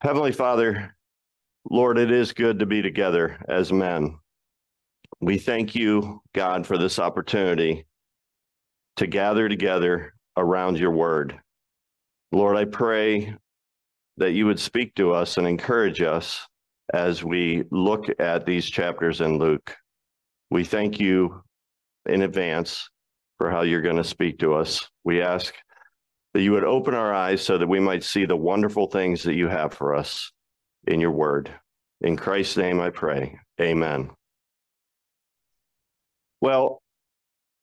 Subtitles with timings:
[0.00, 0.94] Heavenly Father,
[1.70, 4.18] Lord, it is good to be together as men.
[5.20, 7.86] We thank you, God, for this opportunity
[8.96, 11.38] to gather together around your word.
[12.32, 13.34] Lord, I pray
[14.18, 16.46] that you would speak to us and encourage us
[16.92, 19.74] as we look at these chapters in Luke.
[20.50, 21.42] We thank you
[22.06, 22.88] in advance
[23.38, 24.88] for how you're going to speak to us.
[25.04, 25.54] We ask
[26.34, 29.34] that you would open our eyes so that we might see the wonderful things that
[29.34, 30.32] you have for us
[30.86, 31.50] in your word.
[32.00, 33.38] In Christ's name I pray.
[33.60, 34.10] Amen.
[36.40, 36.82] Well,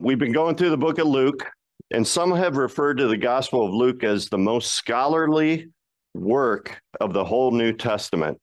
[0.00, 1.48] we've been going through the book of Luke,
[1.92, 5.68] and some have referred to the Gospel of Luke as the most scholarly
[6.14, 8.40] work of the whole New Testament.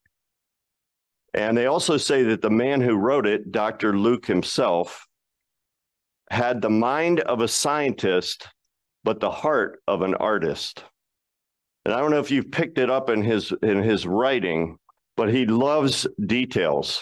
[1.33, 3.97] And they also say that the man who wrote it, Dr.
[3.97, 5.05] Luke himself,
[6.31, 8.47] had the mind of a scientist,
[9.03, 10.83] but the heart of an artist.
[11.85, 14.77] And I don't know if you've picked it up in his in his writing,
[15.15, 17.01] but he loves details.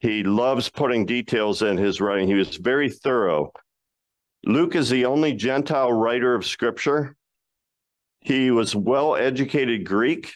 [0.00, 2.28] He loves putting details in his writing.
[2.28, 3.52] He was very thorough.
[4.44, 7.16] Luke is the only Gentile writer of scripture.
[8.20, 10.32] He was well educated Greek,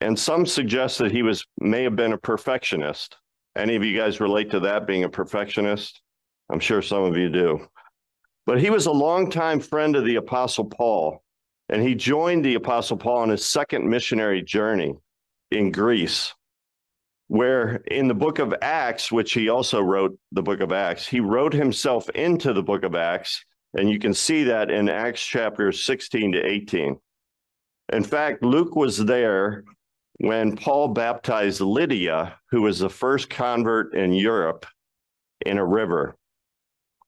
[0.00, 3.16] and some suggest that he was may have been a perfectionist.
[3.56, 6.00] Any of you guys relate to that being a perfectionist?
[6.50, 7.66] I'm sure some of you do.
[8.46, 11.22] But he was a longtime friend of the Apostle Paul,
[11.68, 14.94] and he joined the Apostle Paul on his second missionary journey
[15.50, 16.32] in Greece
[17.28, 21.20] where in the book of Acts, which he also wrote the book of Acts, he
[21.20, 23.44] wrote himself into the book of Acts.
[23.74, 26.98] And you can see that in Acts chapters 16 to 18.
[27.92, 29.64] In fact, Luke was there
[30.18, 34.64] when Paul baptized Lydia, who was the first convert in Europe,
[35.44, 36.16] in a river.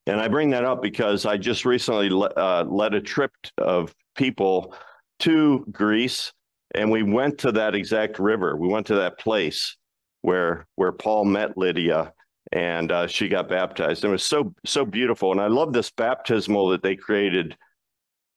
[0.08, 4.74] And I bring that up because I just recently uh, led a trip of people
[5.20, 6.32] to Greece,
[6.74, 8.56] and we went to that exact river.
[8.56, 9.76] We went to that place
[10.22, 12.12] where where Paul met Lydia
[12.52, 14.02] and uh, she got baptized.
[14.02, 17.54] And it was so so beautiful, and I love this baptismal that they created,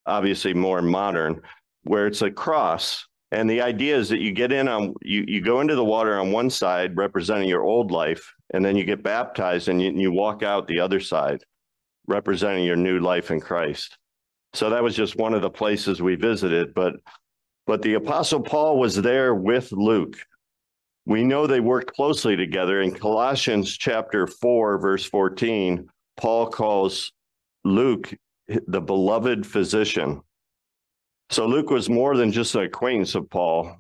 [0.05, 1.41] obviously more modern,
[1.83, 3.07] where it's a cross.
[3.31, 6.19] And the idea is that you get in on you you go into the water
[6.19, 10.11] on one side representing your old life, and then you get baptized and you, you
[10.11, 11.41] walk out the other side,
[12.11, 13.97] representing your new life in Christ.
[14.53, 16.95] So that was just one of the places we visited, but
[17.67, 20.17] but the apostle Paul was there with Luke
[21.05, 22.81] we know they worked closely together.
[22.81, 27.11] In Colossians chapter 4, verse 14, Paul calls
[27.63, 28.13] Luke
[28.67, 30.22] the beloved physician.
[31.29, 33.78] So Luke was more than just an acquaintance of Paul.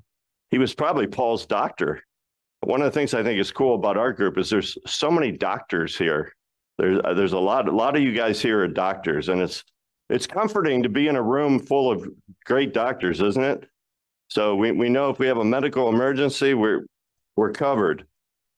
[0.49, 2.01] He was probably Paul's doctor.
[2.61, 5.31] One of the things I think is cool about our group is there's so many
[5.31, 6.33] doctors here.
[6.77, 9.63] There's uh, there's a lot a lot of you guys here are doctors, and it's
[10.09, 12.07] it's comforting to be in a room full of
[12.45, 13.65] great doctors, isn't it?
[14.27, 16.85] So we, we know if we have a medical emergency, we're
[17.35, 18.05] we're covered.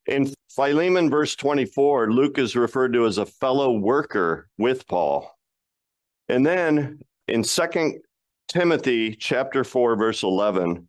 [0.05, 5.31] In Philemon, verse 24, Luke is referred to as a fellow worker with Paul.
[6.27, 8.01] And then in Second
[8.49, 10.87] Timothy chapter 4, verse 11,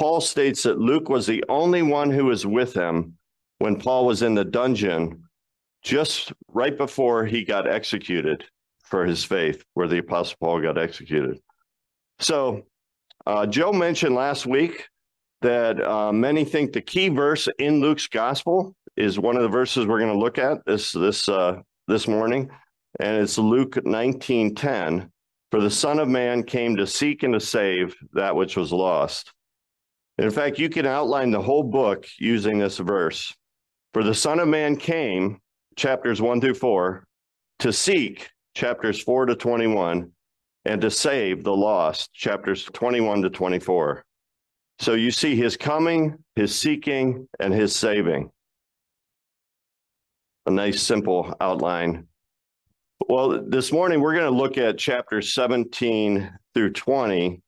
[0.00, 3.16] Paul states that Luke was the only one who was with him
[3.58, 5.23] when Paul was in the dungeon
[5.84, 8.44] just right before he got executed
[8.82, 11.38] for his faith, where the Apostle Paul got executed.
[12.18, 12.62] So,
[13.26, 14.88] uh, Joe mentioned last week
[15.42, 19.86] that uh, many think the key verse in Luke's gospel is one of the verses
[19.86, 22.50] we're going to look at this this uh, this morning,
[23.00, 25.10] and it's Luke 19:10.
[25.50, 29.32] For the Son of Man came to seek and to save that which was lost.
[30.18, 33.32] In fact, you can outline the whole book using this verse.
[33.92, 35.38] For the Son of Man came,
[35.76, 37.04] chapters 1 through 4,
[37.60, 40.10] to seek, chapters 4 to 21,
[40.64, 44.04] and to save the lost, chapters 21 to 24.
[44.78, 48.30] So you see his coming, his seeking, and his saving.
[50.46, 52.06] A nice, simple outline.
[53.08, 57.40] Well, this morning we're going to look at chapters 17 through 20,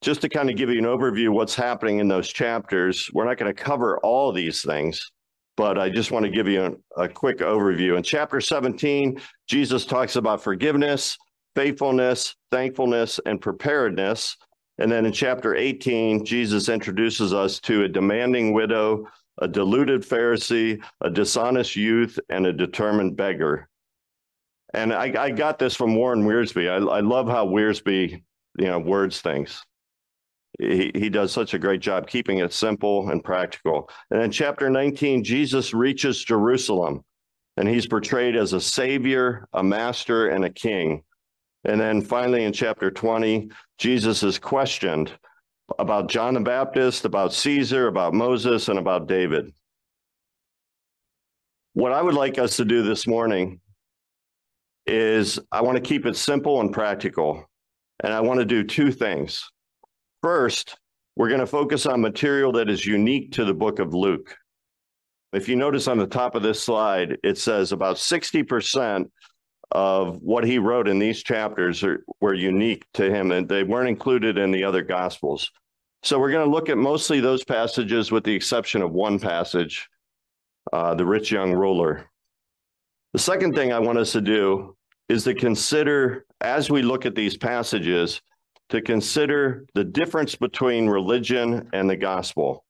[0.00, 3.10] just to kind of give you an overview of what's happening in those chapters.
[3.12, 5.10] We're not going to cover all these things,
[5.58, 7.96] but I just want to give you a, a quick overview.
[7.96, 11.18] In chapter 17, Jesus talks about forgiveness,
[11.56, 14.36] faithfulness, thankfulness, and preparedness.
[14.78, 19.08] And then in chapter 18, Jesus introduces us to a demanding widow,
[19.38, 23.68] a deluded Pharisee, a dishonest youth, and a determined beggar.
[24.74, 26.70] And I, I got this from Warren Wiersbe.
[26.70, 28.22] I, I love how Wiersbe,
[28.58, 29.60] you know, words things.
[30.58, 33.88] He, he does such a great job keeping it simple and practical.
[34.10, 37.04] And in chapter 19, Jesus reaches Jerusalem
[37.56, 41.02] and he's portrayed as a savior, a master, and a king.
[41.64, 45.12] And then finally in chapter 20, Jesus is questioned
[45.78, 49.52] about John the Baptist, about Caesar, about Moses, and about David.
[51.74, 53.60] What I would like us to do this morning
[54.86, 57.44] is I want to keep it simple and practical.
[58.02, 59.44] And I want to do two things.
[60.22, 60.76] First,
[61.16, 64.36] we're going to focus on material that is unique to the book of Luke.
[65.32, 69.06] If you notice on the top of this slide, it says about 60%
[69.70, 73.88] of what he wrote in these chapters are, were unique to him and they weren't
[73.88, 75.50] included in the other gospels.
[76.02, 79.88] So we're going to look at mostly those passages with the exception of one passage,
[80.72, 82.06] uh, the rich young ruler.
[83.12, 84.76] The second thing I want us to do
[85.08, 88.20] is to consider, as we look at these passages,
[88.70, 92.64] to consider the difference between religion and the gospel.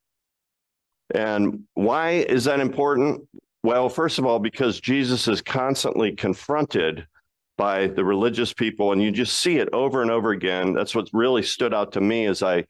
[1.15, 3.23] And why is that important?
[3.62, 7.06] Well, first of all, because Jesus is constantly confronted
[7.56, 10.73] by the religious people, and you just see it over and over again.
[10.73, 12.65] That's what really stood out to me as I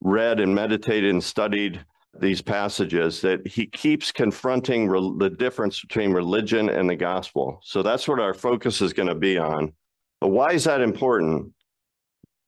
[0.00, 1.84] read and meditated and studied
[2.20, 7.58] these passages that he keeps confronting re- the difference between religion and the gospel.
[7.64, 9.72] So that's what our focus is going to be on.
[10.20, 11.52] But why is that important?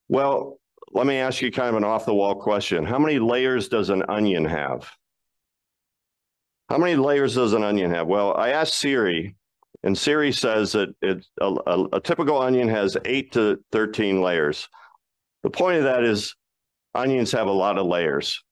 [0.09, 0.59] Well,
[0.93, 2.85] let me ask you kind of an off the wall question.
[2.85, 4.91] How many layers does an onion have?
[6.69, 8.07] How many layers does an onion have?
[8.07, 9.35] Well, I asked Siri,
[9.83, 14.69] and Siri says that it, a, a, a typical onion has eight to 13 layers.
[15.43, 16.35] The point of that is
[16.95, 18.43] onions have a lot of layers,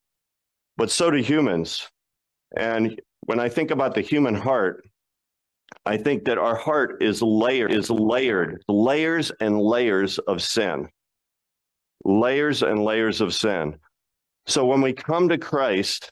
[0.76, 1.88] but so do humans.
[2.56, 4.86] And when I think about the human heart,
[5.86, 10.88] I think that our heart is layered, is layered, layers and layers of sin
[12.04, 13.76] layers and layers of sin.
[14.46, 16.10] So when we come to Christ,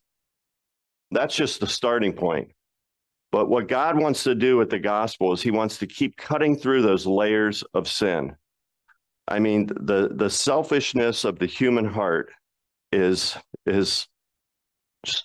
[1.10, 2.52] that's just the starting point.
[3.32, 6.56] But what God wants to do with the gospel is he wants to keep cutting
[6.56, 8.34] through those layers of sin.
[9.28, 12.32] I mean, the the selfishness of the human heart
[12.90, 14.08] is is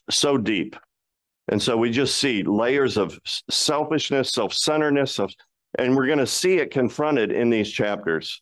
[0.09, 0.75] so deep.
[1.47, 3.19] And so we just see layers of
[3.49, 5.31] selfishness, self-centeredness, of,
[5.77, 8.41] and we're going to see it confronted in these chapters.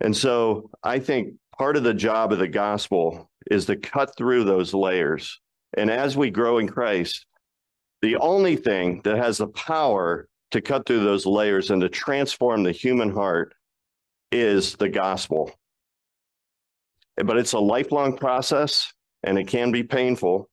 [0.00, 4.44] And so I think part of the job of the gospel is to cut through
[4.44, 5.40] those layers.
[5.76, 7.26] And as we grow in Christ,
[8.02, 12.62] the only thing that has the power to cut through those layers and to transform
[12.62, 13.54] the human heart
[14.30, 15.50] is the gospel.
[17.16, 18.92] But it's a lifelong process
[19.22, 20.48] and it can be painful.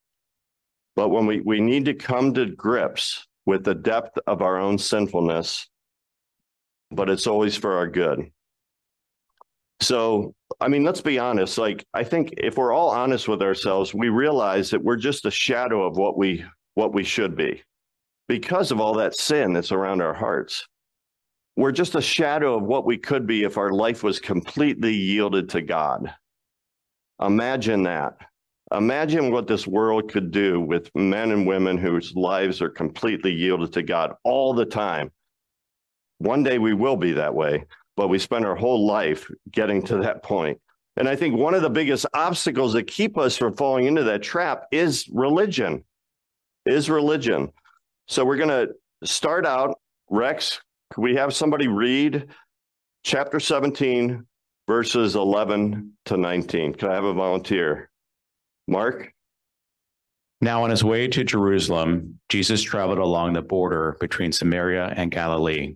[0.95, 4.77] But when we, we need to come to grips with the depth of our own
[4.77, 5.67] sinfulness,
[6.91, 8.31] but it's always for our good.
[9.83, 11.57] So, I mean, let's be honest.
[11.57, 15.31] Like, I think if we're all honest with ourselves, we realize that we're just a
[15.31, 16.45] shadow of what we
[16.75, 17.61] what we should be
[18.29, 20.65] because of all that sin that's around our hearts.
[21.57, 25.49] We're just a shadow of what we could be if our life was completely yielded
[25.49, 26.11] to God.
[27.21, 28.13] Imagine that.
[28.73, 33.73] Imagine what this world could do with men and women whose lives are completely yielded
[33.73, 35.11] to God all the time.
[36.19, 39.97] One day we will be that way but we spend our whole life getting to
[39.97, 40.59] that point.
[40.95, 44.21] And I think one of the biggest obstacles that keep us from falling into that
[44.21, 45.83] trap is religion.
[46.65, 47.51] Is religion.
[48.07, 48.73] So we're going to
[49.05, 49.79] start out.
[50.09, 52.27] Rex, could we have somebody read
[53.03, 54.25] chapter 17,
[54.67, 56.75] verses 11 to 19?
[56.75, 57.89] Can I have a volunteer?
[58.67, 59.11] Mark?
[60.41, 65.75] Now, on his way to Jerusalem, Jesus traveled along the border between Samaria and Galilee.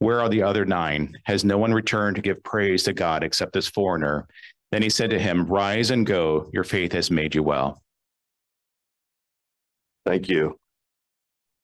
[0.00, 1.16] Where are the other nine?
[1.24, 4.26] Has no one returned to give praise to God except this foreigner?
[4.72, 7.82] Then he said to him, Rise and go, your faith has made you well.
[10.06, 10.56] Thank you.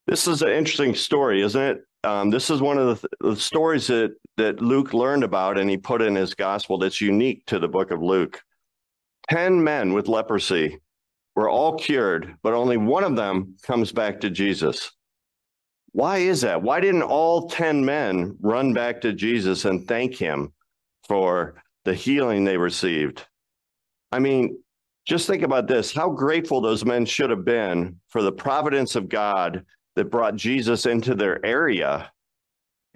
[0.07, 1.79] This is an interesting story, isn't it?
[2.05, 5.69] Um, this is one of the, th- the stories that, that Luke learned about and
[5.69, 8.41] he put in his gospel that's unique to the book of Luke.
[9.31, 10.79] 10 men with leprosy.
[11.35, 14.93] were all cured, but only one of them comes back to Jesus.
[15.97, 16.61] Why is that?
[16.61, 20.53] Why didn't all 10 men run back to Jesus and thank him
[21.09, 23.25] for the healing they received?
[24.13, 24.63] I mean,
[25.07, 29.09] just think about this how grateful those men should have been for the providence of
[29.09, 32.13] God that brought Jesus into their area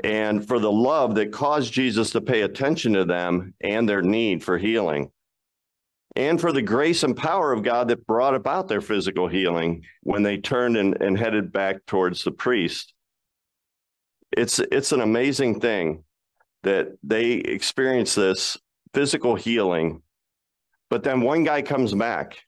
[0.05, 4.45] and for the love that caused Jesus to pay attention to them and their need
[4.45, 5.11] for healing,
[6.17, 10.23] and for the grace and power of God that brought about their physical healing when
[10.23, 12.95] they turned and, and headed back towards the priest.
[14.37, 16.05] It's, it's an amazing thing
[16.63, 18.59] that they experience this
[18.93, 20.03] physical healing,
[20.89, 22.39] but then one guy comes back.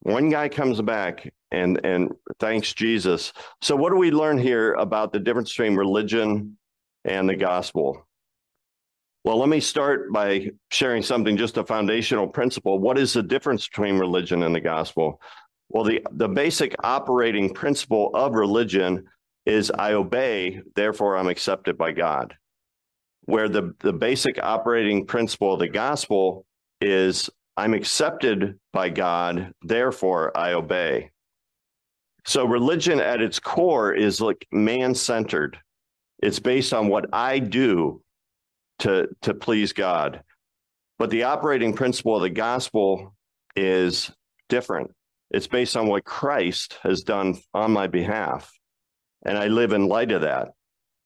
[0.00, 3.32] One guy comes back and and thanks Jesus.
[3.62, 6.58] So what do we learn here about the difference between religion
[7.04, 8.07] and the gospel?
[9.24, 12.78] Well, let me start by sharing something, just a foundational principle.
[12.78, 15.20] What is the difference between religion and the gospel?
[15.68, 19.04] Well, the, the basic operating principle of religion
[19.44, 22.34] is I obey, therefore I'm accepted by God.
[23.24, 26.46] Where the, the basic operating principle of the gospel
[26.80, 31.10] is I'm accepted by God, therefore I obey.
[32.24, 35.58] So religion at its core is like man centered.
[36.22, 38.02] It's based on what I do
[38.80, 40.22] to, to please God.
[40.98, 43.14] But the operating principle of the gospel
[43.54, 44.10] is
[44.48, 44.92] different.
[45.30, 48.52] It's based on what Christ has done on my behalf.
[49.24, 50.48] And I live in light of that.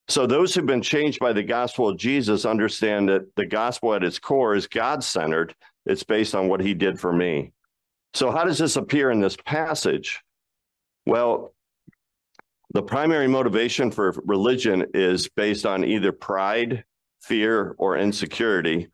[0.08, 4.04] So those who've been changed by the gospel of Jesus understand that the gospel at
[4.04, 5.54] its core is God centered.
[5.86, 7.52] It's based on what he did for me.
[8.14, 10.20] So, how does this appear in this passage?
[11.06, 11.54] Well,
[12.74, 16.84] the primary motivation for religion is based on either pride,
[17.22, 18.88] fear, or insecurity.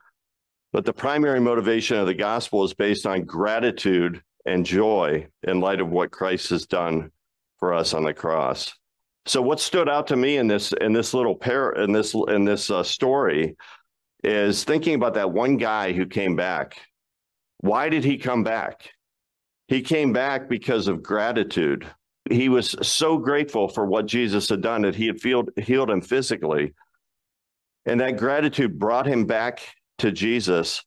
[0.72, 5.80] But the primary motivation of the gospel is based on gratitude and joy in light
[5.80, 7.10] of what Christ has done
[7.58, 8.74] for us on the cross.
[9.26, 12.44] So, what stood out to me in this in this little pair in this in
[12.44, 13.56] this uh, story
[14.24, 16.78] is thinking about that one guy who came back.
[17.58, 18.90] Why did he come back?
[19.66, 21.86] He came back because of gratitude
[22.30, 26.00] he was so grateful for what Jesus had done that he had healed, healed him
[26.00, 26.74] physically.
[27.88, 29.60] And that gratitude brought him back
[29.98, 30.84] to Jesus.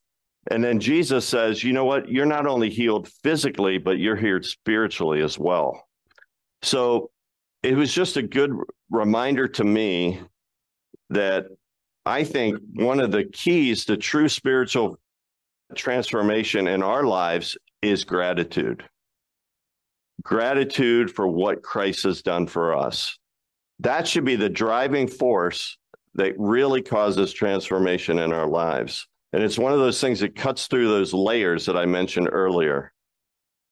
[0.50, 2.08] And then Jesus says, You know what?
[2.08, 5.82] You're not only healed physically, but you're healed spiritually as well.
[6.62, 7.10] So
[7.62, 8.52] it was just a good
[8.90, 10.20] reminder to me
[11.10, 11.46] that
[12.06, 14.96] I think one of the keys to true spiritual
[15.74, 18.84] transformation in our lives is gratitude
[20.22, 23.18] gratitude for what Christ has done for us.
[23.80, 25.76] That should be the driving force
[26.14, 29.06] that really causes transformation in our lives.
[29.32, 32.92] And it's one of those things that cuts through those layers that I mentioned earlier.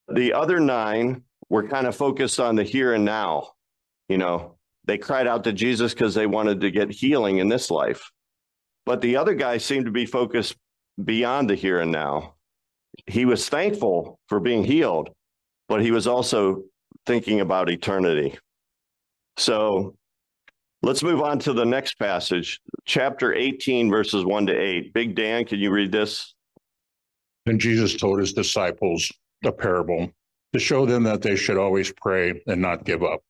[0.08, 3.50] The other nine were kind of focused on the here and now.
[4.08, 4.56] You know,
[4.86, 8.10] they cried out to Jesus because they wanted to get healing in this life.
[8.86, 10.56] But the other guy seemed to be focused
[11.02, 12.34] beyond the here and now.
[13.06, 15.10] He was thankful for being healed,
[15.68, 16.62] but he was also
[17.06, 18.38] thinking about eternity.
[19.36, 19.94] So
[20.82, 24.92] let's move on to the next passage, chapter 18, verses 1 to 8.
[24.92, 26.34] Big Dan, can you read this?
[27.46, 29.10] Then Jesus told his disciples
[29.44, 30.10] a parable
[30.52, 33.20] to show them that they should always pray and not give up.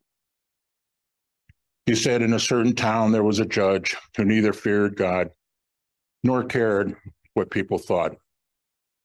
[1.86, 5.30] He said, In a certain town there was a judge who neither feared God
[6.22, 6.96] nor cared
[7.34, 8.16] what people thought.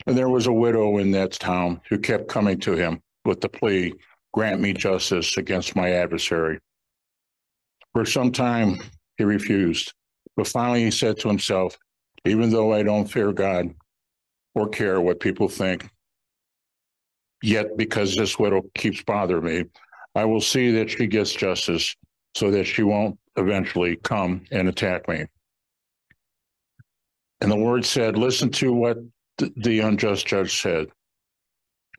[0.08, 3.50] And there was a widow in that town who kept coming to him with the
[3.50, 3.94] plea,
[4.34, 6.60] grant me justice against my adversary.
[7.96, 8.76] For some time,
[9.18, 9.94] he refused.
[10.36, 11.78] But finally, he said to himself,
[12.26, 13.74] even though I don't fear God
[14.54, 15.90] or care what people think,
[17.42, 19.64] yet because this widow keeps bothering me,
[20.14, 21.96] I will see that she gets justice
[22.36, 25.24] so that she won't eventually come and attack me.
[27.40, 28.98] And the Lord said, Listen to what
[29.38, 30.88] the unjust judge said.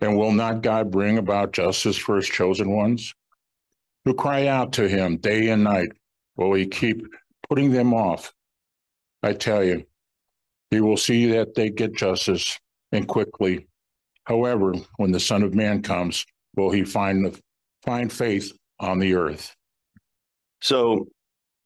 [0.02, 3.14] And will not God bring about justice for his chosen ones?
[4.06, 5.90] Who cry out to him day and night,
[6.36, 7.04] will he keep
[7.48, 8.32] putting them off?
[9.24, 9.84] I tell you,
[10.70, 12.56] he will see that they get justice
[12.92, 13.66] and quickly.
[14.24, 17.36] However, when the Son of Man comes, will he find
[17.84, 19.56] find faith on the earth?
[20.62, 21.08] So,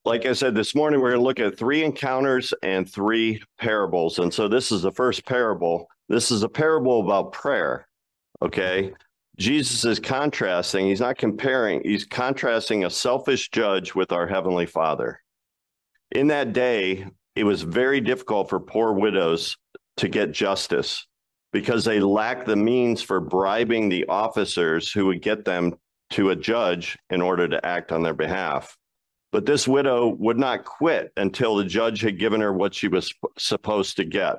[0.06, 4.18] like I said this morning, we're going to look at three encounters and three parables.
[4.18, 5.87] And so, this is the first parable.
[6.09, 7.87] This is a parable about prayer.
[8.40, 8.94] Okay.
[9.40, 15.18] Jesus is contrasting, he's not comparing, he's contrasting a selfish judge with our Heavenly Father.
[16.12, 19.56] In that day, it was very difficult for poor widows
[19.97, 21.06] to get justice.
[21.52, 25.75] because they lacked the means for bribing the officers who would get them
[26.11, 28.76] to a judge in order to act on their behalf.
[29.32, 33.12] But this widow would not quit until the judge had given her what she was
[33.38, 34.37] supposed to get.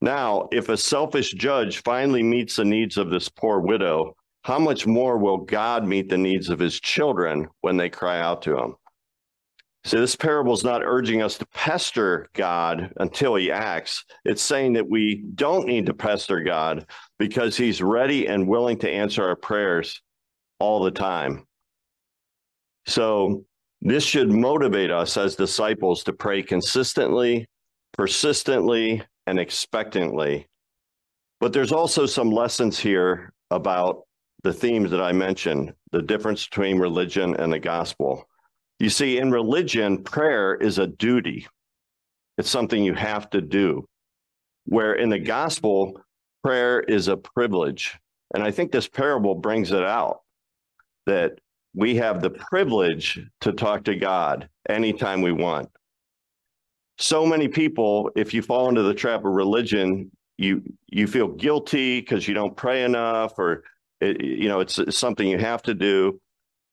[0.00, 4.86] Now, if a selfish judge finally meets the needs of this poor widow, how much
[4.86, 8.76] more will God meet the needs of his children when they cry out to him?
[9.84, 14.04] So, this parable is not urging us to pester God until he acts.
[14.24, 16.86] It's saying that we don't need to pester God
[17.18, 20.00] because he's ready and willing to answer our prayers
[20.58, 21.46] all the time.
[22.86, 23.44] So,
[23.80, 27.46] this should motivate us as disciples to pray consistently,
[27.92, 30.46] persistently, and expectantly.
[31.38, 34.04] But there's also some lessons here about
[34.42, 38.24] the themes that I mentioned the difference between religion and the gospel.
[38.78, 41.46] You see, in religion, prayer is a duty,
[42.38, 43.84] it's something you have to do.
[44.64, 46.00] Where in the gospel,
[46.42, 47.98] prayer is a privilege.
[48.34, 50.20] And I think this parable brings it out
[51.06, 51.38] that
[51.74, 55.68] we have the privilege to talk to God anytime we want.
[56.98, 62.00] So many people, if you fall into the trap of religion, you you feel guilty
[62.00, 63.64] because you don't pray enough, or
[64.00, 66.20] it, you know it's, it's something you have to do.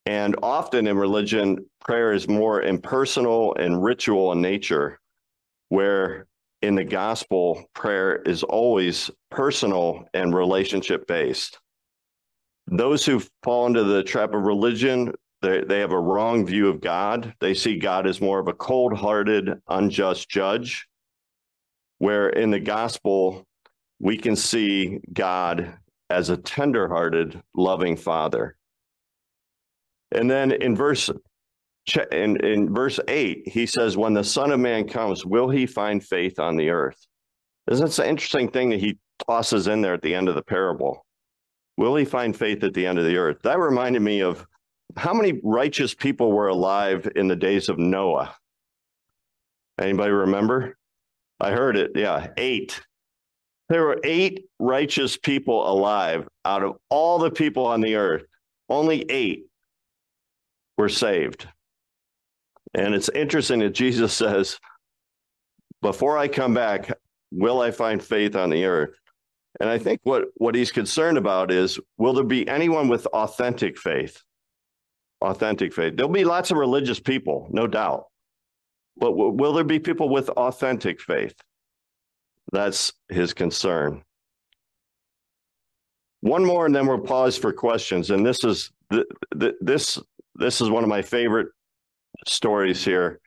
[0.06, 5.00] And often in religion, prayer is more impersonal and ritual in nature,
[5.70, 6.28] where
[6.62, 11.60] in the gospel, prayer is always personal and relationship based.
[12.68, 15.14] Those who fall into the trap of religion,
[15.46, 17.34] they, they have a wrong view of God.
[17.40, 20.88] They see God as more of a cold hearted, unjust judge,
[22.00, 23.46] where in the gospel,
[24.00, 25.78] we can see God
[26.10, 28.58] as a tender hearted, loving father.
[30.12, 31.10] And then in verse
[32.12, 36.04] in, in verse 8, he says, When the Son of Man comes, will he find
[36.04, 36.98] faith on the earth?
[37.70, 38.98] Isn't it an interesting thing that he
[39.28, 41.06] tosses in there at the end of the parable?
[41.78, 43.38] Will he find faith at the end of the earth?
[43.44, 44.46] That reminded me of
[44.98, 48.36] how many righteous people were alive in the days of Noah?
[49.80, 50.78] Anybody remember?
[51.40, 51.92] I heard it.
[51.96, 52.80] Yeah, eight.
[53.70, 58.24] There were eight righteous people alive out of all the people on the earth.
[58.70, 59.48] Only eight
[60.78, 61.48] were saved.
[62.74, 64.60] And it's interesting that Jesus says,
[65.82, 66.92] Before I come back,
[67.32, 68.96] will I find faith on the earth?
[69.60, 73.78] And I think what, what he's concerned about is will there be anyone with authentic
[73.78, 74.22] faith?
[75.22, 75.96] Authentic faith.
[75.96, 78.06] There'll be lots of religious people, no doubt.
[78.98, 81.36] But w- will there be people with authentic faith?
[82.52, 84.04] That's his concern.
[86.22, 88.12] One more, and then we'll pause for questions.
[88.12, 89.06] And this is th-
[89.40, 90.00] th- this
[90.36, 91.48] this is one of my favorite
[92.28, 93.20] stories here.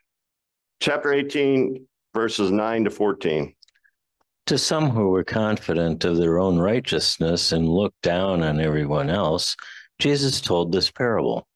[0.81, 3.55] Chapter 18, verses 9 to 14.
[4.47, 9.57] To some who were confident of their own righteousness and looked down on everyone else,
[9.99, 11.48] Jesus told this parable.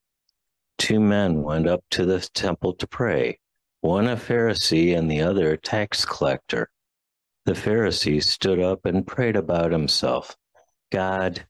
[0.82, 3.38] Two men went up to the temple to pray,
[3.82, 6.72] one a Pharisee and the other a tax collector.
[7.44, 10.36] The Pharisee stood up and prayed about himself
[10.90, 11.46] God,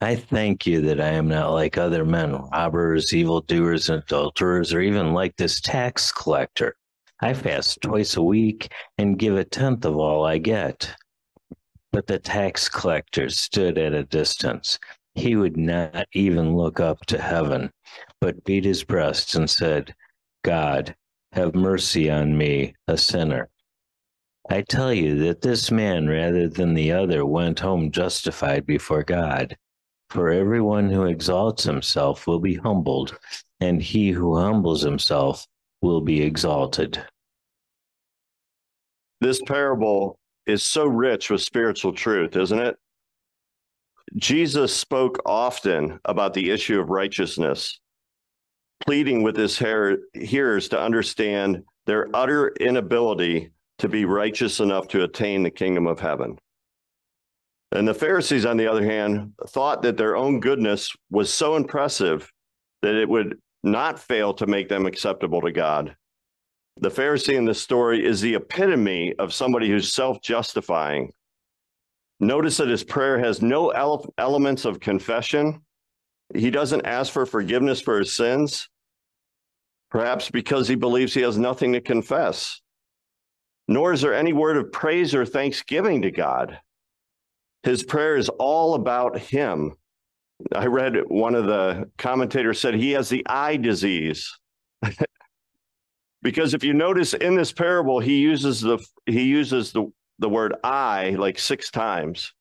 [0.00, 5.12] I thank you that I am not like other men, robbers, evildoers, adulterers, or even
[5.12, 6.74] like this tax collector.
[7.20, 10.96] I fast twice a week and give a tenth of all I get.
[11.90, 14.78] But the tax collector stood at a distance.
[15.14, 17.70] He would not even look up to heaven,
[18.22, 19.92] but beat his breast and said,
[20.44, 20.94] God,
[21.32, 23.50] have mercy on me, a sinner.
[24.48, 29.56] I tell you that this man, rather than the other, went home justified before God.
[30.10, 33.18] For everyone who exalts himself will be humbled,
[33.58, 35.44] and he who humbles himself
[35.80, 37.04] will be exalted.
[39.20, 42.76] This parable is so rich with spiritual truth, isn't it?
[44.14, 47.80] Jesus spoke often about the issue of righteousness,
[48.86, 55.42] pleading with his hearers to understand their utter inability to be righteous enough to attain
[55.42, 56.38] the kingdom of heaven.
[57.72, 62.30] And the Pharisees, on the other hand, thought that their own goodness was so impressive
[62.82, 65.96] that it would not fail to make them acceptable to God.
[66.80, 71.12] The Pharisee in this story is the epitome of somebody who's self justifying.
[72.20, 75.60] Notice that his prayer has no ele- elements of confession.
[76.34, 78.68] He doesn't ask for forgiveness for his sins,
[79.92, 82.62] perhaps because he believes he has nothing to confess.
[83.68, 86.58] Nor is there any word of praise or thanksgiving to God.
[87.62, 89.74] His prayer is all about him.
[90.54, 94.32] I read one of the commentators said he has the I disease.
[96.22, 100.54] because if you notice in this parable, he uses the he uses the the word
[100.64, 102.32] I like six times.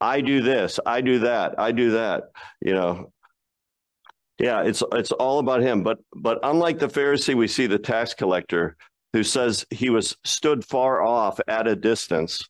[0.00, 2.30] I do this, I do that, I do that,
[2.62, 3.12] you know.
[4.40, 5.82] Yeah, it's it's all about him.
[5.82, 8.76] But but unlike the Pharisee, we see the tax collector
[9.12, 12.42] who says he was stood far off at a distance.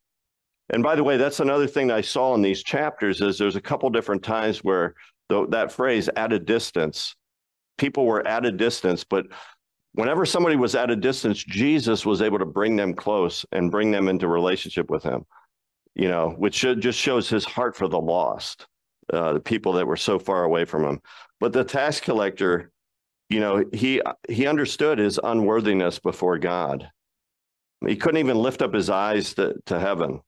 [0.72, 3.61] And by the way, that's another thing I saw in these chapters is there's a
[3.61, 4.94] couple different times where
[5.29, 7.16] the, that phrase at a distance,
[7.76, 9.26] people were at a distance, but
[9.94, 13.90] whenever somebody was at a distance, Jesus was able to bring them close and bring
[13.90, 15.24] them into relationship with him,
[15.94, 18.66] you know, which should, just shows his heart for the lost,
[19.12, 21.01] uh, the people that were so far away from him.
[21.38, 22.70] But the tax collector,
[23.29, 26.90] you know, he he understood his unworthiness before God.
[27.87, 30.20] He couldn't even lift up his eyes to, to heaven.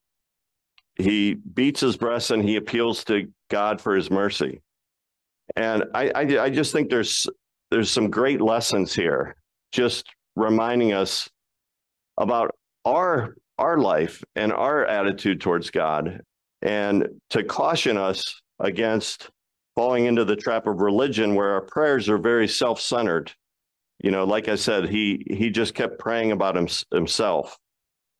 [0.95, 4.61] He beats his breast and he appeals to God for his mercy.
[5.55, 7.27] And I, I, I just think there's
[7.69, 9.35] there's some great lessons here
[9.71, 11.29] just reminding us
[12.17, 16.21] about our our life and our attitude towards God
[16.61, 19.29] and to caution us against
[19.75, 23.31] falling into the trap of religion where our prayers are very self-centered.
[23.99, 27.57] You know like i said he he just kept praying about him, himself.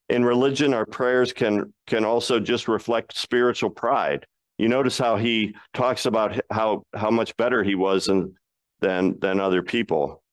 [0.10, 4.26] In religion our prayers can can also just reflect spiritual pride.
[4.58, 8.34] You notice how he talks about how how much better he was than
[8.80, 10.24] than than other people.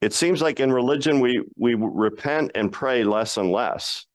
[0.00, 4.06] It seems like in religion we we repent and pray less and less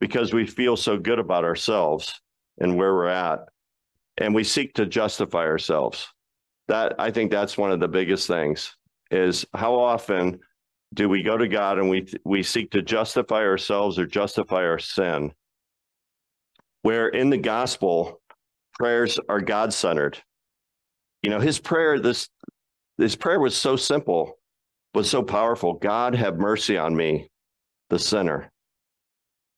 [0.00, 2.20] because we feel so good about ourselves
[2.60, 3.40] and where we're at
[4.18, 6.08] and we seek to justify ourselves
[6.68, 8.76] that i think that's one of the biggest things
[9.10, 10.38] is how often
[10.94, 14.78] do we go to god and we we seek to justify ourselves or justify our
[14.78, 15.32] sin
[16.82, 18.20] where in the gospel
[18.74, 20.18] prayers are god centered
[21.22, 22.28] you know his prayer this
[22.98, 24.38] his prayer was so simple
[24.94, 25.74] was so powerful.
[25.74, 27.28] God, have mercy on me,
[27.90, 28.50] the sinner.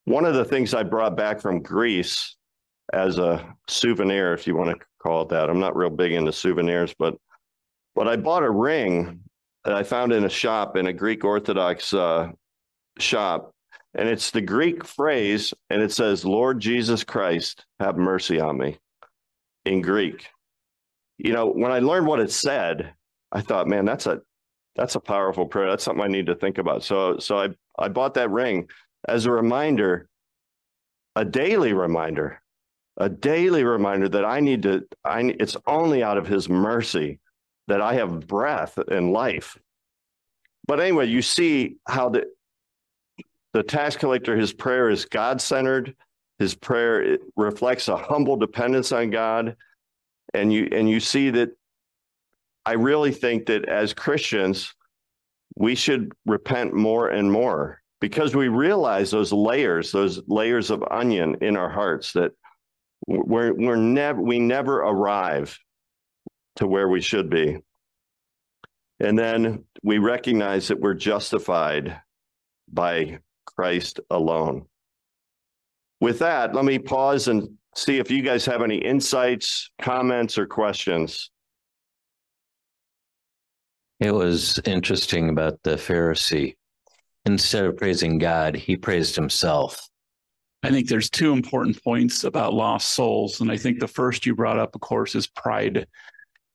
[0.04, 2.36] One of the things I brought back from Greece
[2.92, 6.32] as a souvenir, if you want to call it that, I'm not real big into
[6.32, 7.16] souvenirs, but
[7.94, 9.20] but I bought a ring
[9.64, 12.30] that I found in a shop in a Greek Orthodox uh,
[12.98, 13.52] shop,
[13.94, 18.78] and it's the Greek phrase, and it says, "Lord Jesus Christ, have mercy on me,"
[19.64, 20.28] in Greek.
[21.18, 22.94] You know, when I learned what it said,
[23.32, 24.20] I thought, man, that's a
[24.76, 25.68] that's a powerful prayer.
[25.68, 26.84] That's something I need to think about.
[26.84, 28.68] So so I I bought that ring
[29.08, 30.08] as a reminder,
[31.16, 32.40] a daily reminder,
[32.96, 37.18] a daily reminder that I need to I it's only out of his mercy
[37.68, 39.58] that I have breath and life.
[40.66, 42.26] But anyway, you see how the
[43.52, 45.94] the tax collector his prayer is God-centered.
[46.38, 49.56] His prayer reflects a humble dependence on God
[50.34, 51.50] and you and you see that
[52.64, 54.74] I really think that as Christians,
[55.56, 61.36] we should repent more and more because we realize those layers, those layers of onion
[61.40, 62.32] in our hearts that
[63.06, 65.58] we're we're never we never arrive
[66.56, 67.58] to where we should be.
[68.98, 72.00] And then we recognize that we're justified
[72.72, 74.66] by Christ alone.
[76.00, 80.46] With that, let me pause and see if you guys have any insights, comments, or
[80.46, 81.30] questions.
[84.00, 86.56] It was interesting about the Pharisee.
[87.24, 89.88] Instead of praising God, he praised himself.
[90.62, 93.40] I think there's two important points about lost souls.
[93.40, 95.86] And I think the first you brought up, of course, is pride.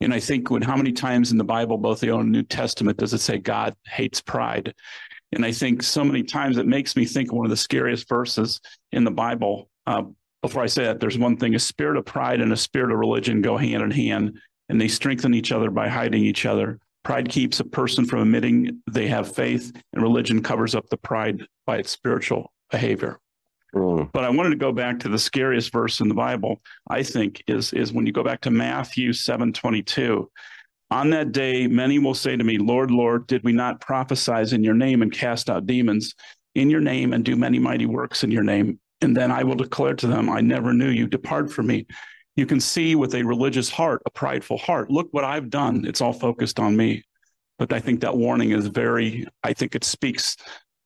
[0.02, 2.44] And I think when how many times in the Bible, both the Old and New
[2.44, 4.74] Testament, does it say God hates pride?
[5.32, 8.10] And I think so many times it makes me think of one of the scariest
[8.10, 8.60] verses
[8.92, 9.70] in the Bible.
[9.88, 10.04] Uh,
[10.42, 12.98] before I say that, there's one thing a spirit of pride and a spirit of
[12.98, 16.80] religion go hand in hand, and they strengthen each other by hiding each other.
[17.04, 21.46] Pride keeps a person from admitting they have faith, and religion covers up the pride
[21.66, 23.20] by its spiritual behavior.
[23.76, 24.12] Mm.
[24.12, 27.44] But I wanted to go back to the scariest verse in the Bible, I think,
[27.48, 30.30] is, is when you go back to Matthew 7 22.
[30.90, 34.64] On that day, many will say to me, Lord, Lord, did we not prophesy in
[34.64, 36.14] your name and cast out demons
[36.54, 38.78] in your name and do many mighty works in your name?
[39.00, 41.08] And then I will declare to them, I never knew you.
[41.08, 41.88] Depart from me,
[42.36, 45.86] you can see with a religious heart, a prideful heart, look what I've done.
[45.86, 47.04] It's all focused on me.
[47.58, 50.36] But I think that warning is very, I think it speaks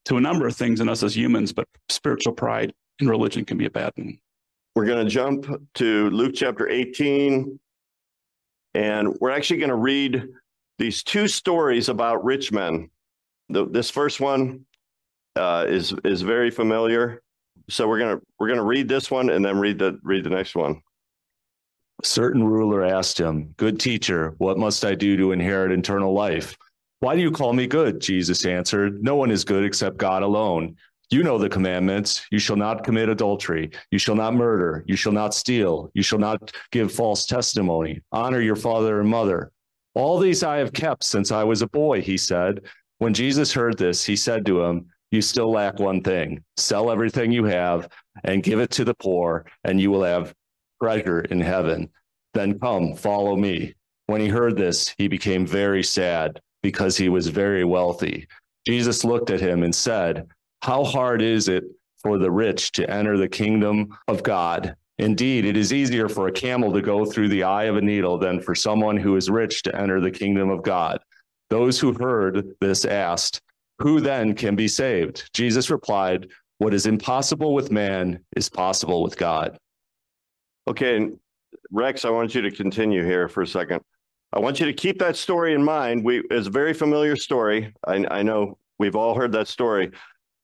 [0.06, 3.58] to a number of things in us as humans, but spiritual pride in religion can
[3.58, 4.18] be a bad one.
[4.76, 7.60] We're going to jump to Luke chapter 18,
[8.74, 10.28] and we're actually going to read
[10.78, 12.90] these two stories about rich men.
[13.50, 14.66] The, this first one
[15.36, 17.22] uh, is is very familiar,
[17.70, 20.56] so we're gonna we're gonna read this one and then read the read the next
[20.56, 20.82] one.
[22.02, 26.58] A certain ruler asked him, Good teacher, what must I do to inherit eternal life?
[27.06, 28.02] Why do you call me good?
[28.02, 30.76] Jesus answered, No one is good except God alone.
[31.12, 32.26] You know the commandments.
[32.32, 33.70] You shall not commit adultery.
[33.92, 34.84] You shall not murder.
[34.88, 35.92] You shall not steal.
[35.94, 38.02] You shall not give false testimony.
[38.12, 39.52] Honor your father and mother.
[39.94, 42.62] All these I have kept since I was a boy, he said.
[42.98, 46.44] When Jesus heard this, he said to him, You still lack one thing.
[46.58, 47.88] Sell everything you have
[48.24, 50.34] and give it to the poor, and you will have
[50.82, 51.88] treasure in heaven.
[52.34, 53.76] Then come, follow me.
[54.08, 58.28] When he heard this, he became very sad because he was very wealthy.
[58.66, 60.28] Jesus looked at him and said,
[60.64, 61.64] How hard is it
[62.02, 64.76] for the rich to enter the kingdom of God?
[64.98, 68.18] Indeed, it is easier for a camel to go through the eye of a needle
[68.18, 70.98] than for someone who is rich to enter the kingdom of God.
[71.52, 73.42] Those who heard this asked,
[73.78, 75.30] Who then can be saved?
[75.36, 79.56] Jesus replied, What is impossible with man is possible with God.
[80.68, 81.12] Okay,
[81.70, 83.84] Rex, I want you to continue here for a second.
[84.36, 86.04] I want you to keep that story in mind.
[86.04, 87.74] We it's a very familiar story.
[87.88, 89.92] I, I know we've all heard that story,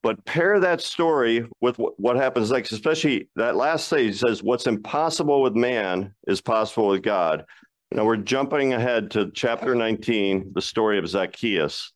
[0.02, 5.42] but pair that story with what, happens next, especially that last stage says, What's impossible
[5.42, 7.44] with man is possible with God.
[7.92, 11.92] Now we're jumping ahead to chapter 19, the story of Zacchaeus.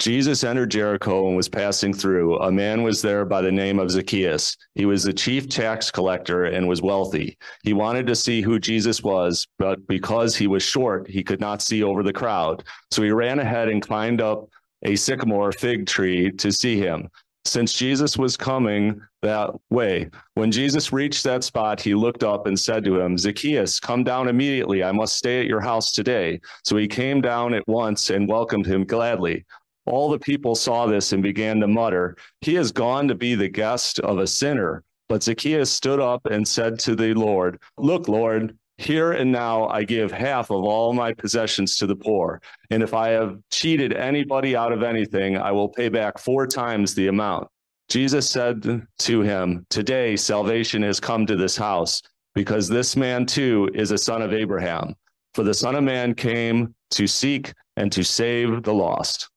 [0.00, 2.38] Jesus entered Jericho and was passing through.
[2.38, 4.56] A man was there by the name of Zacchaeus.
[4.74, 7.36] He was the chief tax collector and was wealthy.
[7.64, 11.60] He wanted to see who Jesus was, but because he was short, he could not
[11.60, 12.64] see over the crowd.
[12.90, 14.48] So he ran ahead and climbed up
[14.84, 17.10] a sycamore fig tree to see him.
[17.44, 22.58] Since Jesus was coming that way, when Jesus reached that spot, he looked up and
[22.58, 24.82] said to him, Zacchaeus, come down immediately.
[24.82, 26.40] I must stay at your house today.
[26.64, 29.44] So he came down at once and welcomed him gladly.
[29.86, 33.48] All the people saw this and began to mutter, He has gone to be the
[33.48, 34.82] guest of a sinner.
[35.08, 39.84] But Zacchaeus stood up and said to the Lord, Look, Lord, here and now I
[39.84, 42.40] give half of all my possessions to the poor.
[42.70, 46.94] And if I have cheated anybody out of anything, I will pay back four times
[46.94, 47.48] the amount.
[47.88, 52.00] Jesus said to him, Today salvation has come to this house,
[52.34, 54.94] because this man too is a son of Abraham.
[55.34, 59.29] For the Son of Man came to seek and to save the lost.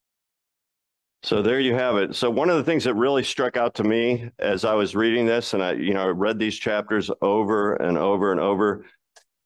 [1.24, 2.16] So there you have it.
[2.16, 5.26] So one of the things that really struck out to me as I was reading
[5.26, 8.86] this, and I, you know, read these chapters over and over and over,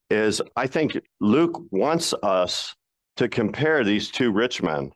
[0.10, 2.76] is I think Luke wants us
[3.18, 4.92] to compare these two rich men.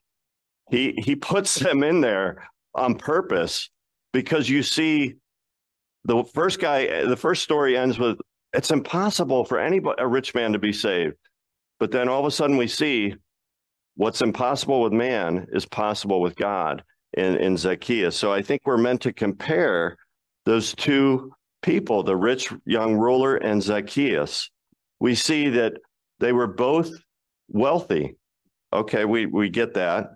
[0.71, 3.69] He he puts them in there on purpose
[4.11, 5.15] because you see
[6.05, 8.17] the first guy, the first story ends with
[8.53, 11.15] it's impossible for any a rich man to be saved.
[11.79, 13.15] But then all of a sudden we see
[13.95, 18.15] what's impossible with man is possible with God in, in Zacchaeus.
[18.15, 19.97] So I think we're meant to compare
[20.45, 24.49] those two people, the rich young ruler and Zacchaeus.
[24.99, 25.73] We see that
[26.19, 26.91] they were both
[27.49, 28.15] wealthy.
[28.73, 30.11] Okay, we, we get that.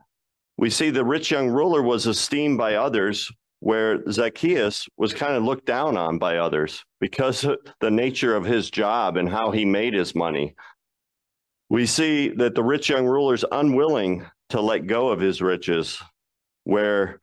[0.57, 5.43] We see the rich young ruler was esteemed by others, where Zacchaeus was kind of
[5.43, 9.65] looked down on by others because of the nature of his job and how he
[9.65, 10.55] made his money.
[11.69, 16.01] We see that the rich young ruler is unwilling to let go of his riches,
[16.63, 17.19] where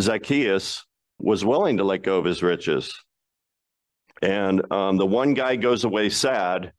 [0.00, 0.86] Zacchaeus
[1.18, 2.92] was willing to let go of his riches.
[4.22, 6.72] And um, the one guy goes away sad,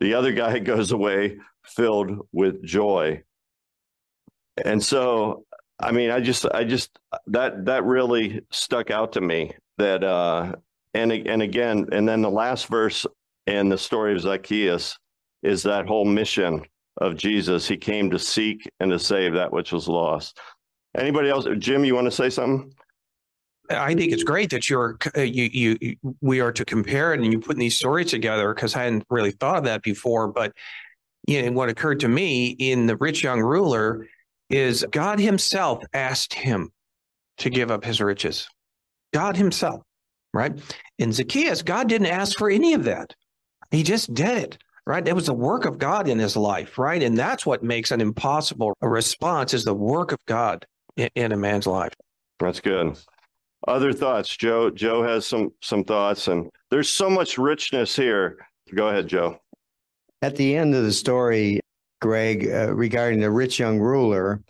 [0.00, 3.22] the other guy goes away filled with joy.
[4.64, 5.44] And so,
[5.78, 10.54] I mean, I just, I just, that, that really stuck out to me that, uh,
[10.94, 13.06] and, and again, and then the last verse
[13.46, 14.98] in the story of Zacchaeus,
[15.42, 16.62] is that whole mission
[16.98, 17.68] of Jesus.
[17.68, 20.38] He came to seek and to save that which was lost.
[20.96, 21.46] Anybody else?
[21.58, 22.72] Jim, you want to say something?
[23.68, 27.32] I think it's great that you're uh, you you we are to compare it and
[27.32, 30.28] you putting these stories together because I hadn't really thought of that before.
[30.28, 30.52] But
[31.26, 34.06] you know what occurred to me in the rich young ruler
[34.50, 36.70] is God Himself asked him
[37.38, 38.48] to give up his riches.
[39.12, 39.82] God Himself,
[40.32, 40.56] right?
[40.98, 43.14] In Zacchaeus, God didn't ask for any of that.
[43.72, 45.06] He just did it right?
[45.06, 47.02] It was the work of God in his life, right?
[47.02, 50.64] And that's what makes an impossible response is the work of God
[50.96, 51.92] in, in a man's life.
[52.38, 52.96] That's good.
[53.66, 54.70] Other thoughts, Joe?
[54.70, 58.38] Joe has some some thoughts, and there's so much richness here.
[58.74, 59.38] Go ahead, Joe.
[60.22, 61.60] At the end of the story,
[62.00, 64.42] Greg, uh, regarding the rich young ruler,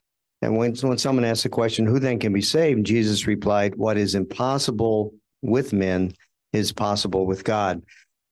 [0.43, 3.97] and when when someone asks the question, "Who then can be saved?" Jesus replied, "What
[3.97, 6.13] is impossible with men
[6.53, 7.83] is possible with God."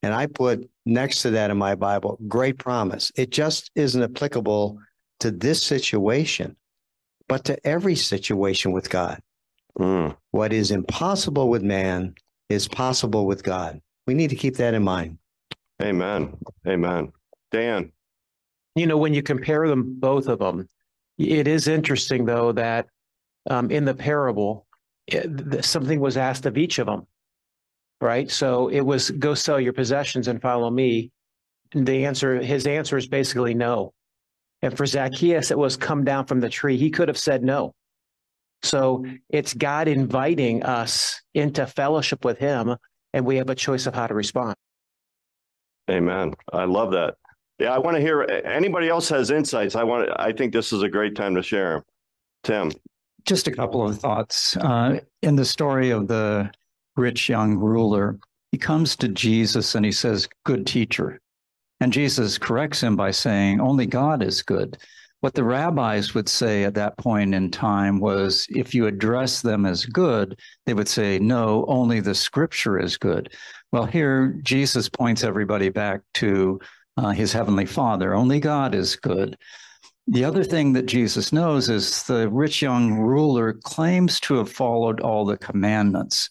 [0.03, 3.11] And I put next to that in my Bible, great promise.
[3.16, 4.79] It just isn't applicable
[5.20, 6.57] to this situation,
[7.29, 9.20] but to every situation with God.
[9.79, 10.16] Mm.
[10.31, 12.14] What is impossible with man
[12.49, 13.81] is possible with God.
[14.07, 15.18] We need to keep that in mind.
[15.83, 16.37] Amen.
[16.66, 17.12] Amen.
[17.51, 17.90] Dan.
[18.77, 20.68] You know, when you compare them, both of them,
[21.18, 22.87] it is interesting, though, that
[23.49, 24.66] um, in the parable,
[25.07, 27.07] it- something was asked of each of them.
[28.05, 28.31] Right?
[28.31, 31.11] So it was go sell your possessions and follow me.
[31.73, 33.95] And the answer, his answer is basically no.
[34.61, 36.77] And for Zacchaeus, it was come down from the tree.
[36.77, 37.73] He could have said no.
[38.62, 42.77] So it's God inviting us into fellowship with him,
[43.14, 44.55] and we have a choice of how to respond.
[45.90, 46.35] Amen.
[46.53, 47.14] I love that.
[47.59, 49.77] Yeah, I want to hear anybody else has insights.
[49.77, 50.11] I want.
[50.17, 51.83] I think this is a great time to share 'em.
[52.43, 52.73] Tim.
[53.25, 54.57] Just a couple of thoughts.
[54.59, 56.51] Uh, in the story of the
[56.96, 58.18] rich young ruler,
[58.52, 61.20] he comes to Jesus and he says, Good teacher.
[61.80, 64.78] And Jesus corrects him by saying, Only God is good.
[65.20, 69.64] What the rabbis would say at that point in time was if you address them
[69.64, 73.33] as good, they would say, No, only the scripture is good.
[73.72, 76.61] Well, here Jesus points everybody back to
[76.96, 78.14] uh, his heavenly father.
[78.14, 79.37] Only God is good.
[80.07, 85.00] The other thing that Jesus knows is the rich young ruler claims to have followed
[85.00, 86.28] all the commandments.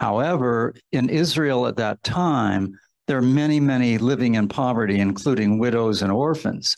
[0.00, 6.00] However, in Israel at that time, there are many, many living in poverty, including widows
[6.00, 6.76] and orphans.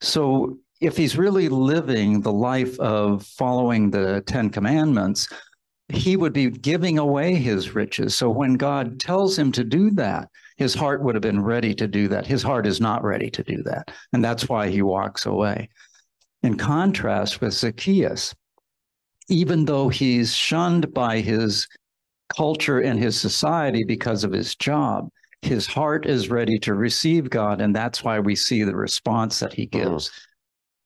[0.00, 5.28] So, if he's really living the life of following the Ten Commandments,
[5.92, 8.14] he would be giving away his riches.
[8.14, 11.88] So, when God tells him to do that, his heart would have been ready to
[11.88, 12.26] do that.
[12.26, 13.90] His heart is not ready to do that.
[14.12, 15.70] And that's why he walks away.
[16.42, 18.34] In contrast with Zacchaeus,
[19.28, 21.66] even though he's shunned by his
[22.36, 25.08] culture and his society because of his job,
[25.42, 27.60] his heart is ready to receive God.
[27.60, 29.90] And that's why we see the response that he mm-hmm.
[29.90, 30.10] gives.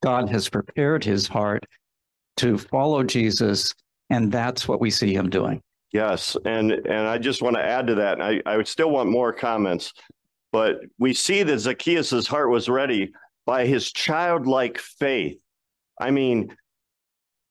[0.03, 1.65] God has prepared his heart
[2.37, 3.75] to follow Jesus.
[4.11, 5.63] And that's what we see him doing.
[5.95, 8.21] Yes, and and I just want to add to that.
[8.21, 9.93] I I would still want more comments,
[10.51, 13.13] but we see that Zacchaeus' heart was ready
[13.47, 15.39] by his childlike faith.
[16.01, 16.53] I mean,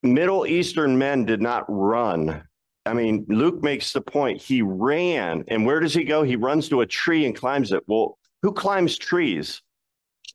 [0.03, 2.43] Middle Eastern men did not run.
[2.85, 4.41] I mean, Luke makes the point.
[4.41, 6.23] He ran, and where does he go?
[6.23, 7.83] He runs to a tree and climbs it.
[7.87, 9.61] Well, who climbs trees?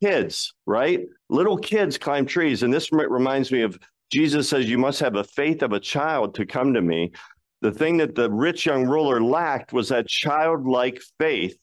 [0.01, 1.01] Kids, right?
[1.29, 3.77] Little kids climb trees, and this reminds me of
[4.11, 7.11] Jesus says, "You must have a faith of a child to come to me."
[7.61, 11.57] the thing that the rich young ruler lacked was that childlike faith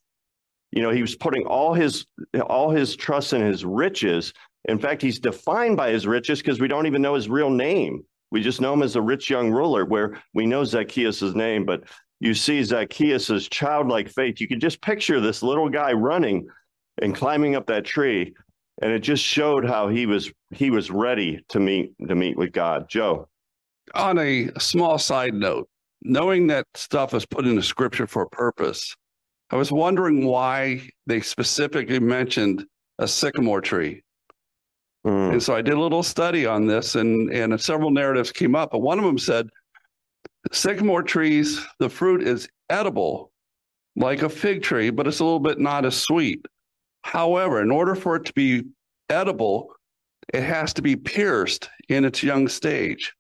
[0.73, 2.07] you know he was putting all his
[2.49, 4.33] all his trust in his riches
[4.67, 8.03] in fact he's defined by his riches because we don't even know his real name
[8.31, 11.83] we just know him as a rich young ruler where we know zacchaeus's name but
[12.21, 14.41] you see zacchaeus's childlike faith.
[14.41, 16.49] You can just picture this little guy running
[17.03, 18.35] and climbing up that tree
[18.83, 22.53] and it just showed how he was he was ready to meet to meet with
[22.53, 22.89] god.
[22.89, 23.29] Joe.
[23.95, 25.69] On a small side note
[26.03, 28.95] knowing that stuff is put into scripture for a purpose,
[29.51, 32.65] I was wondering why they specifically mentioned
[32.99, 34.03] a sycamore tree.
[35.07, 35.33] Mm.
[35.35, 38.73] And so I did a little study on this, and, and several narratives came up.
[38.73, 39.49] But one of them said
[40.53, 43.31] sycamore trees, the fruit is edible,
[43.95, 46.45] like a fig tree, but it's a little bit not as sweet.
[47.03, 48.65] However, in order for it to be
[49.09, 49.73] edible,
[50.35, 53.15] it has to be pierced in its young stage.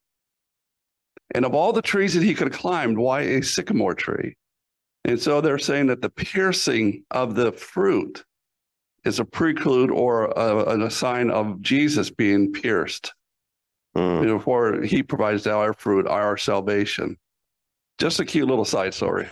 [1.34, 4.36] And of all the trees that he could have climbed, why a sycamore tree?
[5.04, 8.24] And so they're saying that the piercing of the fruit
[9.06, 13.14] is a prelude or a, a sign of Jesus being pierced.
[13.96, 14.24] Mm.
[14.24, 17.16] Before he provides our fruit, our salvation.
[17.98, 19.26] Just a cute little side story.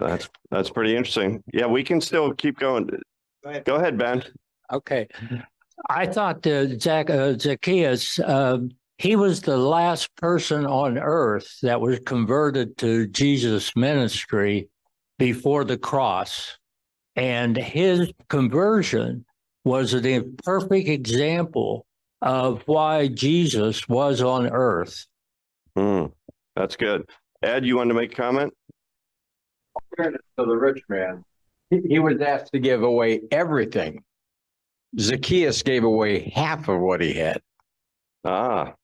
[0.00, 1.44] That's that's pretty interesting.
[1.52, 2.86] Yeah, we can still keep going.
[2.86, 4.24] Go ahead, Go ahead Ben.
[4.72, 5.06] Okay.
[5.90, 8.58] I thought uh, Zac- uh, Zacchaeus, uh,
[8.98, 14.68] he was the last person on earth that was converted to Jesus' ministry
[15.18, 16.58] before the cross.
[17.16, 19.24] And his conversion
[19.64, 21.86] was a perfect example
[22.20, 25.06] of why Jesus was on earth.
[25.76, 26.12] Mm,
[26.56, 27.08] that's good.
[27.42, 28.52] Ed, you want to make a comment?
[29.96, 31.24] fairness to the rich man,
[31.70, 34.02] he, he was asked to give away everything.
[34.98, 37.40] Zacchaeus gave away half of what he had.
[38.24, 38.74] Ah,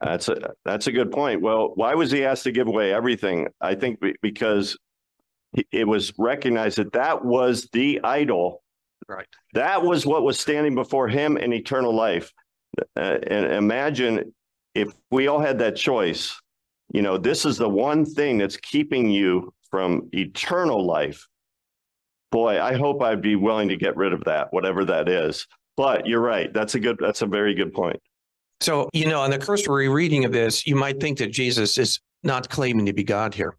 [0.00, 1.40] that's a that's a good point.
[1.40, 3.48] Well, why was he asked to give away everything?
[3.60, 4.78] I think because he-
[5.70, 8.62] it was recognized that that was the idol.
[9.08, 9.26] Right.
[9.54, 12.32] That was what was standing before him in eternal life.
[12.96, 14.32] Uh, and imagine
[14.74, 16.40] if we all had that choice.
[16.92, 21.26] You know, this is the one thing that's keeping you from eternal life.
[22.30, 25.46] Boy, I hope I'd be willing to get rid of that, whatever that is.
[25.76, 26.52] But you're right.
[26.52, 26.98] That's a good.
[27.00, 28.00] That's a very good point.
[28.60, 31.98] So, you know, on the cursory reading of this, you might think that Jesus is
[32.22, 33.56] not claiming to be God here.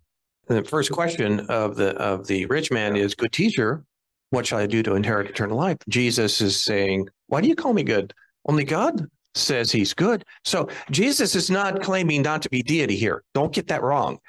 [0.47, 3.83] The first question of the of the rich man is, "Good teacher,
[4.29, 7.73] what shall I do to inherit eternal life?" Jesus is saying, "Why do you call
[7.73, 8.13] me good?
[8.45, 10.23] Only God says he's good.
[10.43, 13.23] So Jesus is not claiming not to be deity here.
[13.33, 14.19] Don't get that wrong.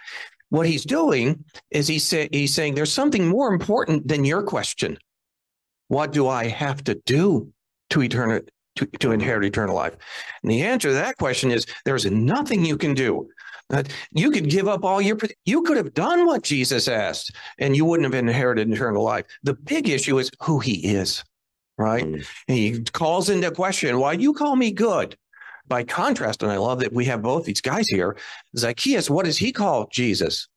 [0.49, 4.97] What he's doing is he say, he's saying there's something more important than your question.
[5.89, 7.53] What do I have to do
[7.91, 8.41] to eternal
[8.77, 9.97] to, to inherit eternal life?
[10.43, 13.29] And the answer to that question is there's nothing you can do.
[14.12, 17.85] You could give up all your you could have done what Jesus asked and you
[17.87, 19.25] wouldn't have inherited eternal life.
[19.43, 21.25] The big issue is who he is
[21.79, 22.05] right?
[22.05, 22.27] Mm.
[22.47, 25.16] he calls into question, why do you call me good?
[25.66, 28.16] By contrast, and I love that we have both these guys here,
[28.57, 30.49] Zacchaeus, what does he call Jesus?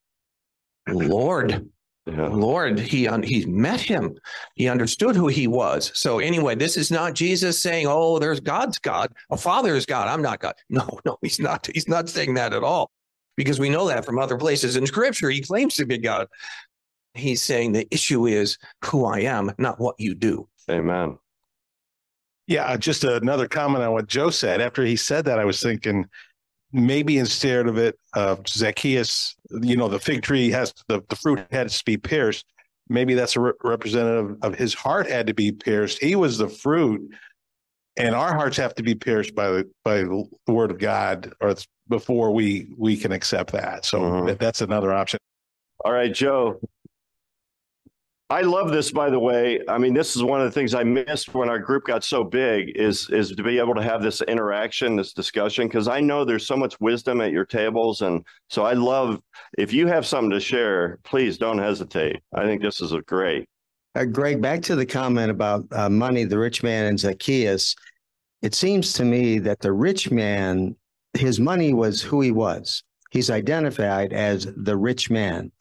[0.88, 1.70] Lord.
[2.08, 2.28] Yeah.
[2.28, 4.18] Lord, he he met him.
[4.55, 5.91] He understood who he was.
[5.93, 10.08] So anyway, this is not Jesus saying, "Oh, there's God's God, a Father is God.
[10.08, 11.68] I'm not God." No, no, he's not.
[11.74, 12.91] He's not saying that at all,
[13.36, 15.30] because we know that from other places in Scripture.
[15.30, 16.28] He claims to be God.
[17.14, 20.47] He's saying the issue is who I am, not what you do.
[20.70, 21.18] Amen.
[22.45, 24.62] Yeah, just another comment on what Joe said.
[24.62, 26.05] After he said that, I was thinking
[26.72, 31.45] maybe instead of it, uh, Zacchaeus, you know, the fig tree has the, the fruit
[31.51, 32.45] had to be pierced.
[32.89, 36.01] Maybe that's a re- representative of his heart had to be pierced.
[36.01, 37.09] He was the fruit,
[37.97, 41.55] and our hearts have to be pierced by the by the word of God, or
[41.89, 43.86] before we we can accept that.
[43.86, 44.36] So mm-hmm.
[44.39, 45.20] that's another option.
[45.84, 46.59] All right, Joe.
[48.30, 49.61] I love this, by the way.
[49.69, 52.25] I mean, this is one of the things I missed when our group got so
[52.25, 56.25] big is is to be able to have this interaction, this discussion, because I know
[56.25, 59.21] there's so much wisdom at your tables, and so I love
[59.57, 62.17] if you have something to share, please don't hesitate.
[62.34, 63.47] I think this is a great.
[63.95, 67.75] Uh, Greg, back to the comment about uh, money, the rich man and Zacchaeus.
[68.41, 70.75] It seems to me that the rich man,
[71.13, 72.84] his money was who he was.
[73.09, 75.53] He's identified as the rich man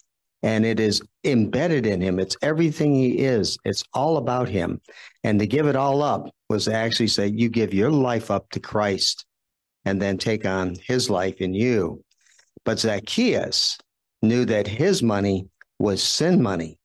[0.43, 2.18] and it is embedded in him.
[2.18, 3.59] It's everything he is.
[3.64, 4.80] It's all about him.
[5.24, 8.49] And to give it all up was to actually say, you give your life up
[8.51, 9.24] to Christ
[9.84, 12.03] and then take on his life in you.
[12.64, 13.78] But Zacchaeus
[14.22, 16.78] knew that his money was sin money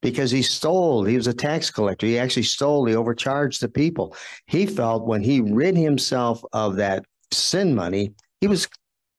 [0.00, 1.04] because he stole.
[1.04, 2.06] He was a tax collector.
[2.06, 2.84] He actually stole.
[2.86, 4.16] He overcharged the people.
[4.46, 8.68] He felt when he rid himself of that sin money, he was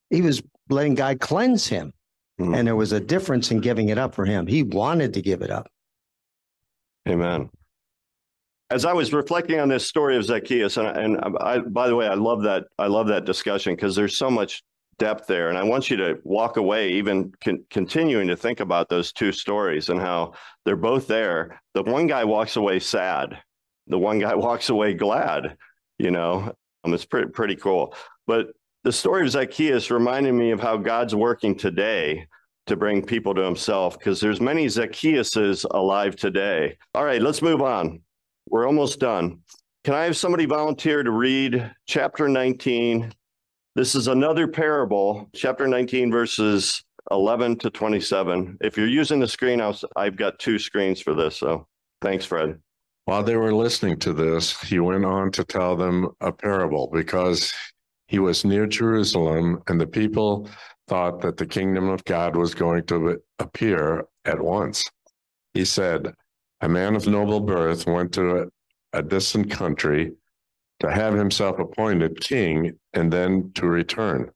[0.10, 1.94] he was letting God cleanse him.
[2.40, 2.54] Mm-hmm.
[2.56, 4.48] And there was a difference in giving it up for him.
[4.48, 5.70] He wanted to give it up.
[7.08, 7.50] Amen.
[8.70, 12.08] As I was reflecting on this story of Zacchaeus, and, and I, by the way,
[12.08, 12.66] I love that.
[12.80, 14.64] I love that discussion because there's so much
[14.98, 18.90] depth there, and I want you to walk away, even con- continuing to think about
[18.90, 20.34] those two stories and how
[20.66, 21.62] they're both there.
[21.76, 23.38] The one guy walks away sad.
[23.88, 25.58] The one guy walks away glad.
[26.00, 26.52] You know,
[26.84, 27.96] um, it's pretty pretty cool.
[28.26, 28.48] But
[28.84, 32.28] the story of Zacchaeus reminded me of how God's working today
[32.68, 36.78] to bring people to himself because there's many Zacchaeuses alive today.
[36.94, 38.02] All right, let's move on.
[38.50, 39.40] We're almost done.
[39.84, 43.14] Can I have somebody volunteer to read chapter 19?
[43.76, 48.58] This is another parable, chapter 19, verses 11 to 27.
[48.62, 51.38] If you're using the screen, i have got two screens for this.
[51.38, 51.68] So
[52.02, 52.60] thanks, Fred.
[53.06, 57.54] While they were listening to this, he went on to tell them a parable because
[58.14, 60.48] he was near Jerusalem, and the people
[60.88, 64.84] thought that the kingdom of God was going to appear at once.
[65.56, 66.14] He said,
[66.62, 68.46] A man of noble birth went to a,
[69.00, 70.12] a distant country
[70.82, 74.30] to have himself appointed king and then to return.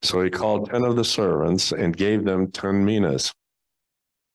[0.00, 3.34] So he called 10 of the servants and gave them 10 minas.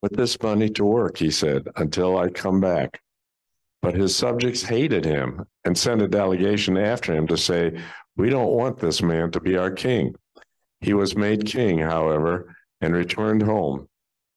[0.04, 3.02] Put this money to work, he said, until I come back.
[3.82, 7.80] But his subjects hated him and sent a delegation after him to say,
[8.18, 10.16] we don't want this man to be our king.
[10.82, 13.88] He was made king, however, and returned home.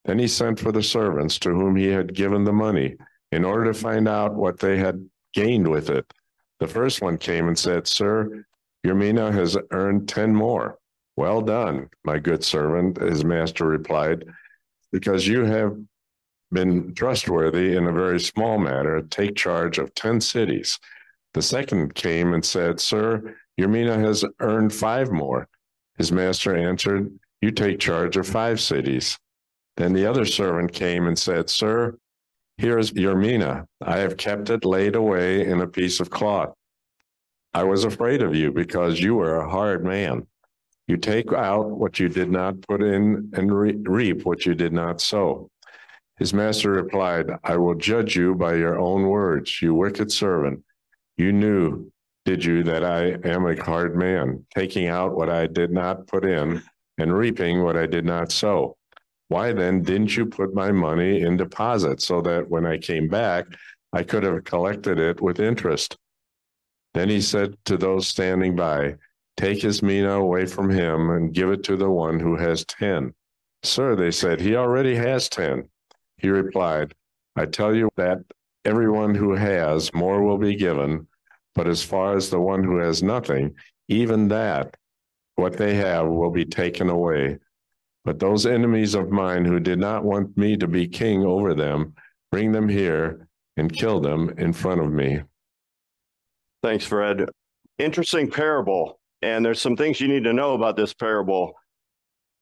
[0.04, 2.96] Then he sent for the servants to whom he had given the money
[3.30, 6.10] in order to find out what they had gained with it.
[6.60, 8.44] The first one came and said, Sir,
[8.82, 10.78] your mina has earned 10 more.
[11.16, 14.24] Well done, my good servant, his master replied,
[14.92, 15.76] because you have
[16.50, 19.02] been trustworthy in a very small matter.
[19.02, 20.78] Take charge of 10 cities.
[21.34, 25.48] The second came and said, Sir, your mina has earned five more.
[25.98, 29.18] His master answered, You take charge of five cities.
[29.76, 31.98] Then the other servant came and said, Sir,
[32.56, 33.66] here is your mina.
[33.82, 36.54] I have kept it laid away in a piece of cloth.
[37.52, 40.28] I was afraid of you because you were a hard man.
[40.86, 44.72] You take out what you did not put in and re- reap what you did
[44.72, 45.50] not sow.
[46.18, 50.62] His master replied, I will judge you by your own words, you wicked servant.
[51.16, 51.90] You knew
[52.28, 56.26] did you that I am a hard man, taking out what I did not put
[56.26, 56.62] in
[56.98, 58.76] and reaping what I did not sow?
[59.28, 63.46] Why then didn't you put my money in deposit so that when I came back,
[63.94, 65.96] I could have collected it with interest?
[66.92, 68.96] Then he said to those standing by,
[69.38, 73.14] Take his mina away from him and give it to the one who has ten.
[73.62, 75.70] Sir, they said, he already has ten.
[76.18, 76.92] He replied,
[77.36, 78.18] I tell you that
[78.66, 81.06] everyone who has, more will be given.
[81.58, 83.56] But as far as the one who has nothing,
[83.88, 84.76] even that,
[85.34, 87.38] what they have, will be taken away.
[88.04, 91.94] But those enemies of mine who did not want me to be king over them,
[92.30, 95.22] bring them here and kill them in front of me.
[96.62, 97.28] Thanks, Fred.
[97.80, 99.00] Interesting parable.
[99.22, 101.54] And there's some things you need to know about this parable.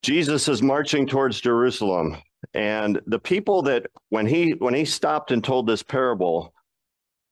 [0.02, 2.18] Jesus is marching towards Jerusalem,
[2.52, 6.52] and the people that when he when he stopped and told this parable,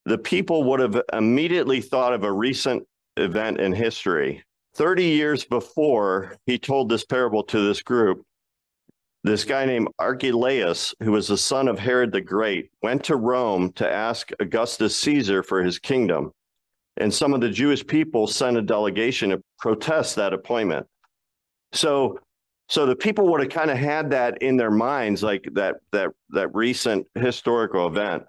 [0.05, 2.86] the people would have immediately thought of a recent
[3.16, 4.42] event in history.
[4.74, 8.22] 30 years before he told this parable to this group,
[9.22, 13.72] this guy named Archelaus, who was the son of Herod the Great, went to Rome
[13.72, 16.32] to ask Augustus Caesar for his kingdom.
[16.98, 20.86] And some of the Jewish people sent a delegation to protest that appointment.
[21.72, 22.18] So
[22.68, 26.11] so the people would have kind of had that in their minds, like that that
[26.30, 28.24] that recent historical event.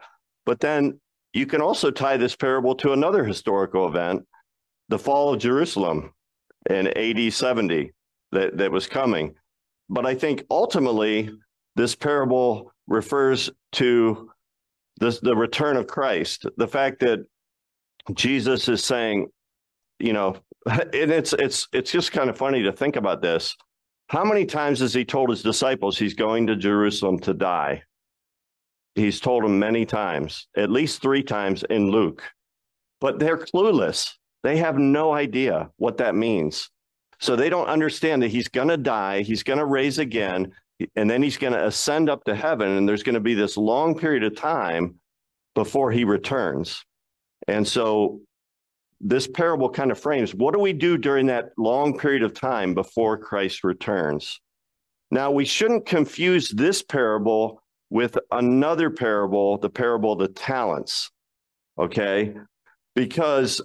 [0.46, 1.00] But then
[1.36, 4.26] you can also tie this parable to another historical event,
[4.88, 6.14] the fall of Jerusalem
[6.70, 7.92] in AD 70
[8.32, 9.36] that, that was coming.
[9.90, 11.30] But I think ultimately
[11.76, 14.32] this parable refers to
[15.02, 17.20] this, the return of Christ, the fact that
[18.14, 19.28] Jesus is saying,
[20.00, 20.38] you know,
[20.70, 23.56] and it's it's it's just kind of funny to think about this.
[24.08, 27.84] How many times has he told his disciples he's going to Jerusalem to die?
[28.96, 32.24] He's told them many times, at least three times in Luke,
[33.02, 34.10] but they're clueless.
[34.44, 36.70] They have no idea what that means.
[37.20, 40.52] So they don't understand that he's going to die, he's going to raise again,
[40.96, 42.70] and then he's going to ascend up to heaven.
[42.70, 44.96] And there's going to be this long period of time
[45.56, 46.84] before he returns.
[47.48, 48.22] And so
[49.02, 52.74] this parable kind of frames what do we do during that long period of time
[52.74, 54.40] before Christ returns?
[55.12, 61.12] Now, we shouldn't confuse this parable with another parable, the parable of the talents,
[61.78, 62.34] okay?
[62.96, 63.62] Because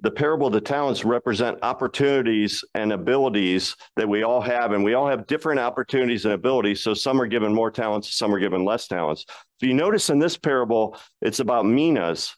[0.00, 4.94] the parable of the talents represent opportunities and abilities that we all have, and we
[4.94, 6.82] all have different opportunities and abilities.
[6.82, 9.24] So some are given more talents, some are given less talents.
[9.60, 12.34] So you notice in this parable, it's about minas,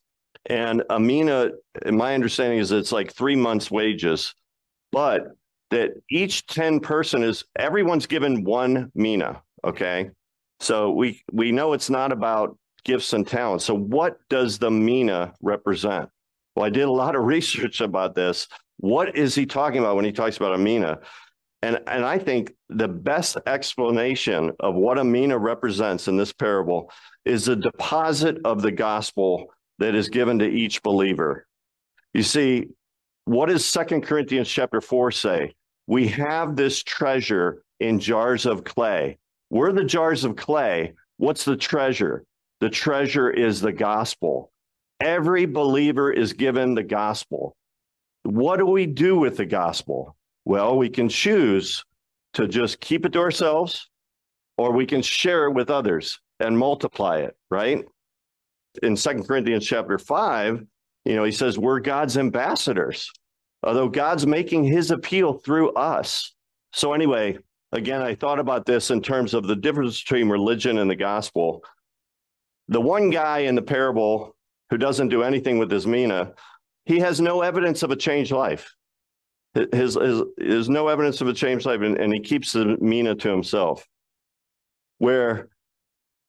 [0.47, 1.53] and a mina,
[1.87, 4.35] my understanding is it's like three months' wages,
[4.93, 5.29] but
[5.71, 9.43] that each 10 person is everyone's given one mina.
[9.65, 10.11] Okay.
[10.65, 13.65] So we we know it's not about gifts and talents.
[13.65, 16.09] So what does the mina represent?
[16.57, 18.49] Well, I did a lot of research about this.
[18.79, 21.01] What is he talking about when he talks about a mina?
[21.63, 26.91] And, and I think the best explanation of what a mina represents in this parable
[27.25, 29.47] is the deposit of the gospel
[29.79, 31.47] that is given to each believer.
[32.13, 32.67] You see,
[33.25, 35.55] what does Second Corinthians chapter 4 say?
[35.87, 39.19] We have this treasure in jars of clay.
[39.55, 40.95] We're the jars of clay.
[41.17, 42.25] What's the treasure?
[42.61, 44.51] The treasure is the gospel.
[45.01, 47.57] Every believer is given the gospel.
[48.25, 50.17] What do we do with the gospel?
[50.45, 51.85] Well, we can choose
[52.33, 53.89] to just keep it to ourselves,
[54.59, 57.85] or we can share it with others and multiply it, right?
[58.83, 60.65] in Second Corinthians chapter five,
[61.05, 63.11] you know, he says we're God's ambassadors,
[63.63, 66.35] although God's making his appeal through us.
[66.73, 67.39] So anyway,
[67.75, 71.63] again, I thought about this in terms of the difference between religion and the gospel.
[72.69, 74.35] The one guy in the parable
[74.71, 76.33] who doesn't do anything with his mina,
[76.87, 78.75] he has no evidence of a changed life.
[79.53, 83.15] His, his, his no evidence of a changed life, and, and he keeps the mina
[83.17, 83.87] to himself.
[84.99, 85.49] Where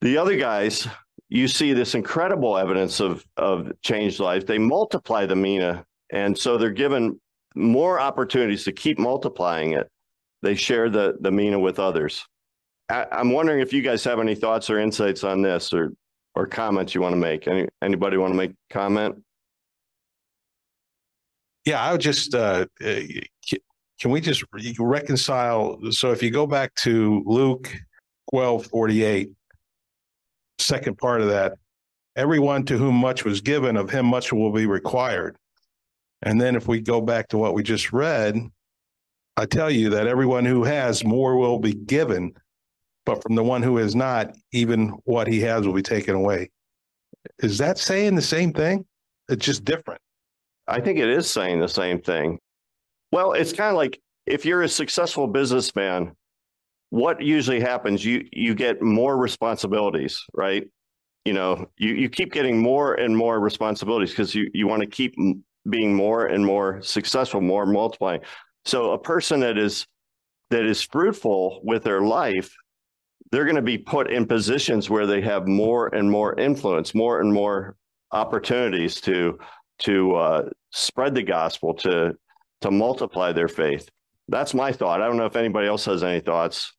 [0.02, 0.88] the other guys
[1.30, 4.46] you see this incredible evidence of of changed life.
[4.46, 7.20] They multiply the mina, and so they're given
[7.56, 9.90] more opportunities to keep multiplying it.
[10.46, 12.24] They share the the mina with others.
[12.88, 15.94] I, I'm wondering if you guys have any thoughts or insights on this, or
[16.36, 17.48] or comments you want to make.
[17.48, 19.16] Any anybody want to make comment?
[21.66, 23.00] Yeah, I would just uh, uh
[24.00, 24.44] can we just
[24.78, 25.80] reconcile?
[25.90, 27.76] So if you go back to Luke
[28.30, 29.32] twelve forty eight
[30.60, 31.54] second part of that
[32.16, 35.38] everyone to whom much was given, of him much will be required.
[36.22, 38.40] And then if we go back to what we just read,
[39.38, 42.34] I tell you that everyone who has more will be given,
[43.06, 46.52] but from the one who is not, even what he has will be taken away.
[47.40, 48.86] Is that saying the same thing?
[49.28, 50.00] It's just different.
[50.68, 52.40] I think it is saying the same thing.
[53.12, 56.16] Well, it's kind of like if you're a successful businessman,
[56.92, 60.70] what usually happens you you get more responsibilities right
[61.26, 64.88] you know you you keep getting more and more responsibilities because you you want to
[64.88, 65.16] keep
[65.70, 68.22] being more and more successful, more multiplying.
[68.66, 69.86] So a person that is
[70.50, 72.54] that is fruitful with their life,
[73.32, 77.22] they're going to be put in positions where they have more and more influence, more
[77.22, 77.76] and more
[78.12, 79.38] opportunities to
[79.80, 82.16] to uh, spread the gospel, to
[82.62, 83.90] to multiply their faith.
[84.28, 85.02] That's my thought.
[85.02, 86.74] I don't know if anybody else has any thoughts.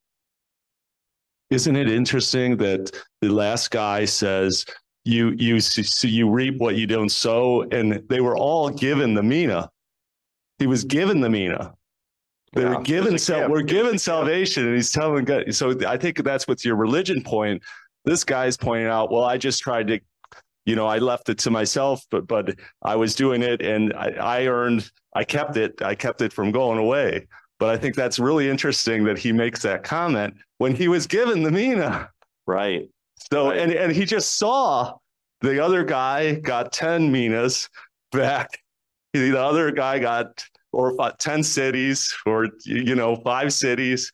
[1.50, 4.64] Isn't it interesting that the last guy says
[5.04, 5.60] you you
[6.02, 9.70] you reap what you don't sow, and they were all given the mina.
[10.58, 11.74] He was given the mina.
[12.52, 15.54] They yeah, were given sal- we're given salvation, and he's telling God.
[15.54, 17.62] So I think that's what's your religion point.
[18.04, 19.10] This guy's pointing out.
[19.10, 20.00] Well, I just tried to,
[20.64, 24.10] you know, I left it to myself, but but I was doing it, and I,
[24.18, 24.90] I earned.
[25.14, 25.82] I kept it.
[25.82, 27.26] I kept it from going away.
[27.58, 31.42] But I think that's really interesting that he makes that comment when he was given
[31.42, 32.10] the mina.
[32.46, 32.88] Right.
[33.32, 33.58] So right.
[33.58, 34.94] and and he just saw
[35.40, 37.68] the other guy got 10 minas
[38.12, 38.58] back.
[39.18, 44.12] The other guy got or 10 cities or you know, five cities.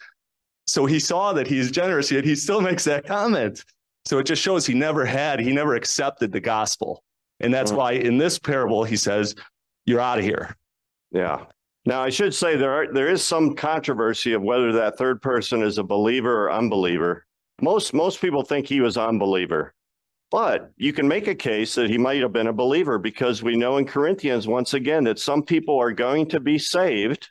[0.67, 3.65] So he saw that he's generous, yet he still makes that comment.
[4.05, 7.03] So it just shows he never had, he never accepted the gospel.
[7.41, 7.79] And that's mm-hmm.
[7.79, 9.35] why in this parable he says,
[9.87, 10.57] You're out of here.
[11.11, 11.45] Yeah.
[11.85, 15.63] Now I should say there are, there is some controversy of whether that third person
[15.63, 17.27] is a believer or unbeliever.
[17.61, 19.75] Most most people think he was unbeliever.
[20.33, 23.55] But you can make a case that he might have been a believer because we
[23.55, 27.31] know in Corinthians once again that some people are going to be saved,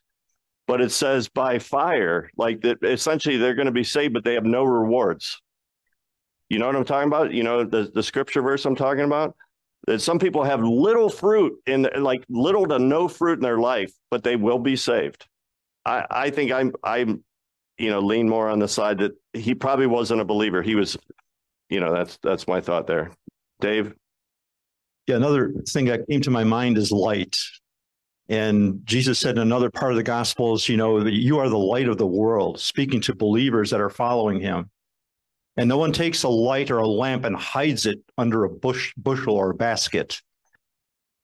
[0.68, 4.36] but it says by fire, like that essentially they're going to be saved, but they
[4.36, 5.42] have no rewards.
[6.48, 7.34] You know what I'm talking about?
[7.34, 9.36] You know the, the scripture verse I'm talking about?
[9.88, 13.92] That some people have little fruit in like little to no fruit in their life,
[14.12, 15.26] but they will be saved.
[15.86, 17.24] I, I think I'm I'm
[17.80, 20.62] you know lean more on the side that he probably wasn't a believer.
[20.62, 20.98] He was
[21.72, 23.12] you know that's that's my thought there.
[23.60, 23.96] Dave?
[25.08, 27.38] Yeah another thing that came to my mind is light.
[28.30, 31.88] And jesus said in another part of the gospels you know you are the light
[31.88, 34.70] of the world speaking to believers that are following him.
[35.58, 38.94] And no one takes a light or a lamp and hides it under a bush
[38.96, 40.22] bushel or a basket.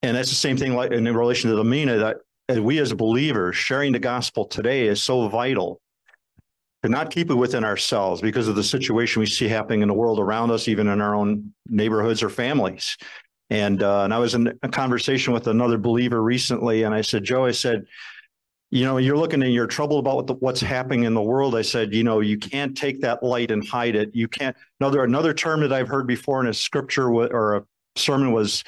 [0.01, 2.17] And that's the same thing like in relation to the mina that
[2.61, 5.81] we as believers sharing the gospel today is so vital
[6.83, 9.93] to not keep it within ourselves because of the situation we see happening in the
[9.93, 12.97] world around us, even in our own neighborhoods or families.
[13.49, 17.23] And uh, and I was in a conversation with another believer recently, and I said,
[17.23, 17.85] Joe, I said,
[18.69, 21.55] you know, you're looking and you're troubled about what the, what's happening in the world.
[21.55, 24.13] I said, you know, you can't take that light and hide it.
[24.13, 24.55] You can't.
[24.79, 27.63] Another another term that I've heard before in a scripture or a
[27.95, 28.63] sermon was,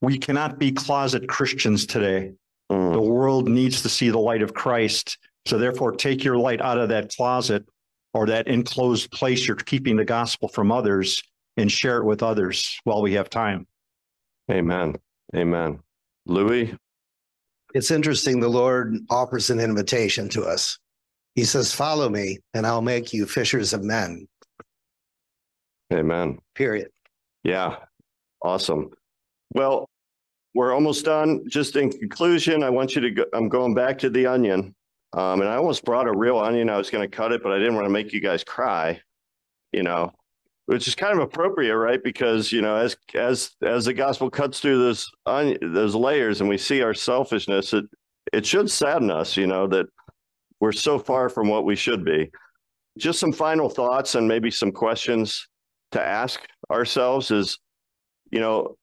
[0.00, 2.32] we cannot be closet Christians today.
[2.70, 2.92] Mm.
[2.92, 6.78] The world needs to see the light of Christ so therefore, take your light out
[6.78, 7.64] of that closet
[8.14, 11.22] or that enclosed place you're keeping the gospel from others
[11.56, 13.66] and share it with others while we have time.
[14.50, 14.96] Amen.
[15.34, 15.80] Amen.
[16.26, 16.74] Louis?
[17.74, 18.38] It's interesting.
[18.40, 20.78] The Lord offers an invitation to us.
[21.34, 24.26] He says, Follow me, and I'll make you fishers of men.
[25.92, 26.38] Amen.
[26.54, 26.88] Period.
[27.44, 27.76] Yeah.
[28.42, 28.90] Awesome.
[29.54, 29.88] Well,
[30.54, 31.48] we're almost done.
[31.48, 34.74] Just in conclusion, I want you to go, I'm going back to the onion.
[35.14, 36.70] Um, and I almost brought a real onion.
[36.70, 39.00] I was going to cut it, but I didn't want to make you guys cry,
[39.72, 40.12] you know,
[40.66, 42.02] which is kind of appropriate, right?
[42.02, 46.48] Because, you know, as, as, as the gospel cuts through those, onion, those layers and
[46.48, 47.84] we see our selfishness, it,
[48.32, 49.86] it should sadden us, you know, that
[50.60, 52.30] we're so far from what we should be.
[52.98, 55.48] Just some final thoughts and maybe some questions
[55.90, 56.40] to ask
[56.70, 57.58] ourselves is,
[58.30, 58.76] you know,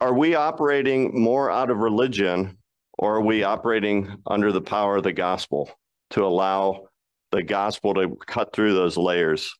[0.00, 2.58] are we operating more out of religion
[3.02, 5.68] or are we operating under the power of the gospel
[6.10, 6.86] to allow
[7.32, 9.52] the gospel to cut through those layers?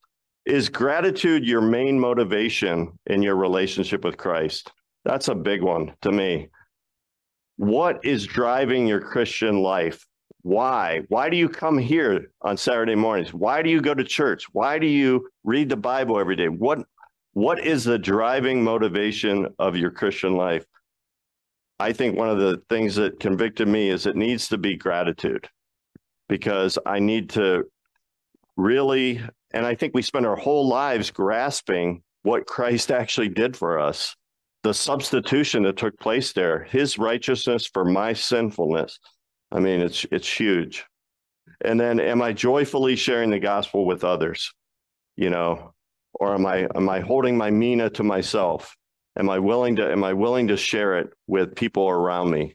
[0.47, 4.70] Is gratitude your main motivation in your relationship with Christ?
[5.05, 6.51] That's a big one to me.
[7.57, 10.07] What is driving your Christian life?
[10.43, 11.01] Why?
[11.09, 13.34] Why do you come here on Saturday mornings?
[13.34, 14.45] Why do you go to church?
[14.53, 16.49] Why do you read the Bible every day?
[16.49, 16.86] What
[17.32, 20.64] what is the driving motivation of your Christian life?
[21.79, 25.49] I think one of the things that convicted me is it needs to be gratitude
[26.29, 27.64] because I need to
[28.57, 29.20] really,
[29.53, 34.14] and I think we spend our whole lives grasping what Christ actually did for us,
[34.62, 38.99] the substitution that took place there, his righteousness for my sinfulness.
[39.51, 40.87] I mean, it's it's huge.
[41.64, 44.53] And then am I joyfully sharing the gospel with others?
[45.16, 45.75] You know,
[46.14, 48.75] or am I am I holding my mina to myself?
[49.19, 52.55] Am i willing to am i willing to share it with people around me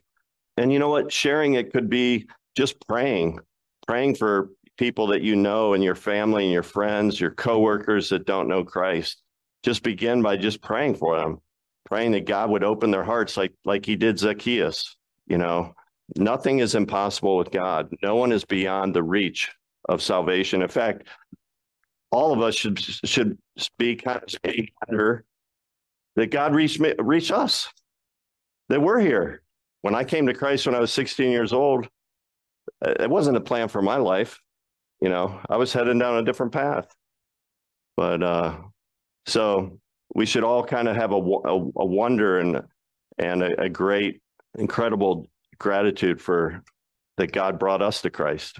[0.56, 3.38] and you know what sharing it could be just praying
[3.86, 8.26] praying for people that you know and your family and your friends your coworkers that
[8.26, 9.22] don't know christ
[9.62, 11.38] just begin by just praying for them
[11.84, 14.96] praying that god would open their hearts like like he did zacchaeus
[15.28, 15.74] You know,
[16.16, 17.92] nothing is impossible with God.
[18.02, 19.50] No one is beyond the reach
[19.88, 20.62] of salvation.
[20.62, 21.06] In fact,
[22.10, 23.38] all of us should should
[23.78, 24.52] be kind of
[24.88, 25.24] under
[26.18, 27.68] that God reached me, reached us.
[28.70, 29.42] That we're here.
[29.82, 31.88] When I came to Christ when I was 16 years old,
[32.82, 34.40] it wasn't a plan for my life.
[35.00, 36.88] You know, I was heading down a different path.
[37.96, 38.56] But uh,
[39.26, 39.78] so
[40.16, 42.62] we should all kind of have a, a, a wonder and
[43.18, 44.20] and a, a great,
[44.58, 46.64] incredible gratitude for
[47.16, 48.58] that God brought us to Christ.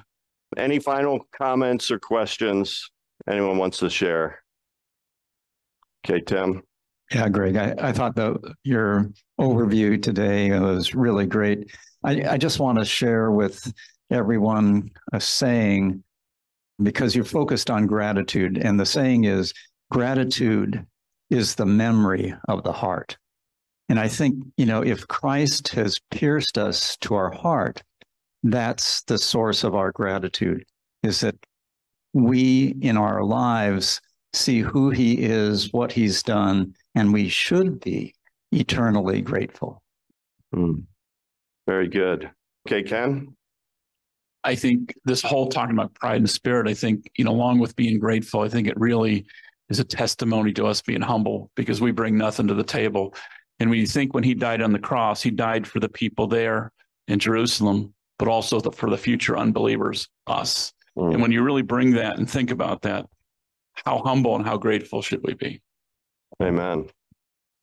[0.56, 2.88] Any final comments or questions
[3.28, 4.42] anyone wants to share?
[6.06, 6.62] Okay, Tim.
[7.12, 11.70] Yeah, Greg, I, I thought that your overview today was really great.
[12.04, 13.72] I, I just want to share with
[14.10, 16.02] everyone a saying
[16.82, 18.58] because you're focused on gratitude.
[18.58, 19.54] And the saying is
[19.90, 20.84] gratitude
[21.30, 23.16] is the memory of the heart.
[23.88, 27.82] And I think, you know, if Christ has pierced us to our heart,
[28.42, 30.64] that's the source of our gratitude,
[31.02, 31.36] is that
[32.12, 34.00] we in our lives
[34.32, 38.14] see who he is, what he's done, and we should be
[38.52, 39.82] eternally grateful.
[40.52, 40.80] Hmm.
[41.66, 42.30] Very good.
[42.66, 43.34] Okay, Ken?
[44.44, 47.76] I think this whole talking about pride and spirit, I think, you know, along with
[47.76, 49.26] being grateful, I think it really
[49.68, 53.14] is a testimony to us being humble because we bring nothing to the table.
[53.60, 56.26] And when you think when he died on the cross, he died for the people
[56.26, 56.72] there
[57.08, 60.72] in Jerusalem, but also the, for the future unbelievers, us.
[60.96, 61.14] Mm.
[61.14, 63.06] And when you really bring that and think about that,
[63.84, 65.60] how humble and how grateful should we be?
[66.42, 66.88] Amen.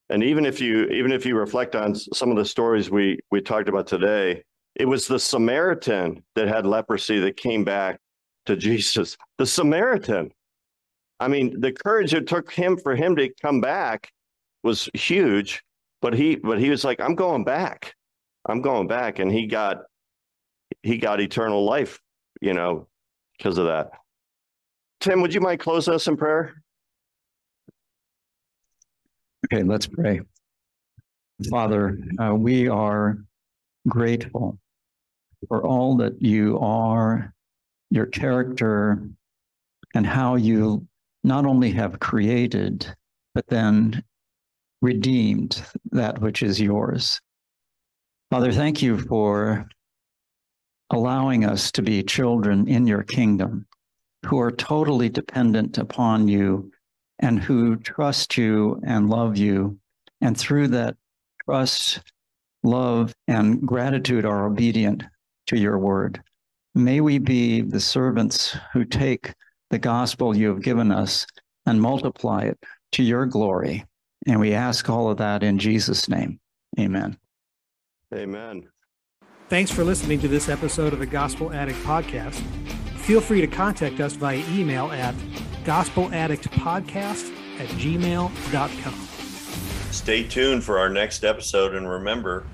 [0.09, 3.41] And even if you even if you reflect on some of the stories we we
[3.41, 4.43] talked about today,
[4.75, 7.99] it was the Samaritan that had leprosy that came back
[8.45, 9.17] to Jesus.
[9.37, 10.31] The Samaritan.
[11.19, 14.11] I mean, the courage it took him for him to come back
[14.63, 15.63] was huge,
[16.01, 17.95] but he but he was like, I'm going back.
[18.47, 19.19] I'm going back.
[19.19, 19.83] And he got
[20.83, 21.99] he got eternal life,
[22.41, 22.87] you know,
[23.37, 23.91] because of that.
[25.05, 26.55] Tim, would you mind close us in prayer?
[29.45, 30.21] Okay, let's pray.
[31.47, 33.19] Father, uh, we are
[33.87, 34.57] grateful
[35.47, 37.31] for all that you are,
[37.91, 39.07] your character,
[39.93, 40.87] and how you
[41.23, 42.91] not only have created,
[43.35, 44.03] but then
[44.81, 47.21] redeemed that which is yours.
[48.31, 49.67] Father, thank you for
[50.89, 53.67] allowing us to be children in your kingdom
[54.25, 56.71] who are totally dependent upon you
[57.19, 59.77] and who trust you and love you.
[60.21, 60.95] And through that
[61.45, 62.01] trust,
[62.63, 65.03] love, and gratitude are obedient
[65.47, 66.21] to your word.
[66.73, 69.33] May we be the servants who take
[69.69, 71.25] the gospel you have given us
[71.65, 72.59] and multiply it
[72.93, 73.85] to your glory.
[74.27, 76.39] And we ask all of that in Jesus' name.
[76.79, 77.17] Amen.
[78.13, 78.67] Amen.
[79.49, 82.43] Thanks for listening to this episode of the Gospel Addict Podcast.
[83.05, 85.13] Feel free to contact us via email at
[85.63, 88.93] gospeladdictpodcast at gmail.com.
[89.91, 92.47] Stay tuned for our next episode and remember,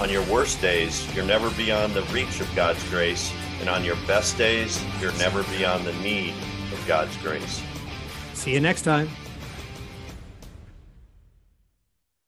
[0.00, 3.30] on your worst days, you're never beyond the reach of God's grace,
[3.60, 6.32] and on your best days, you're never beyond the need
[6.72, 7.62] of God's grace.
[8.32, 9.10] See you next time.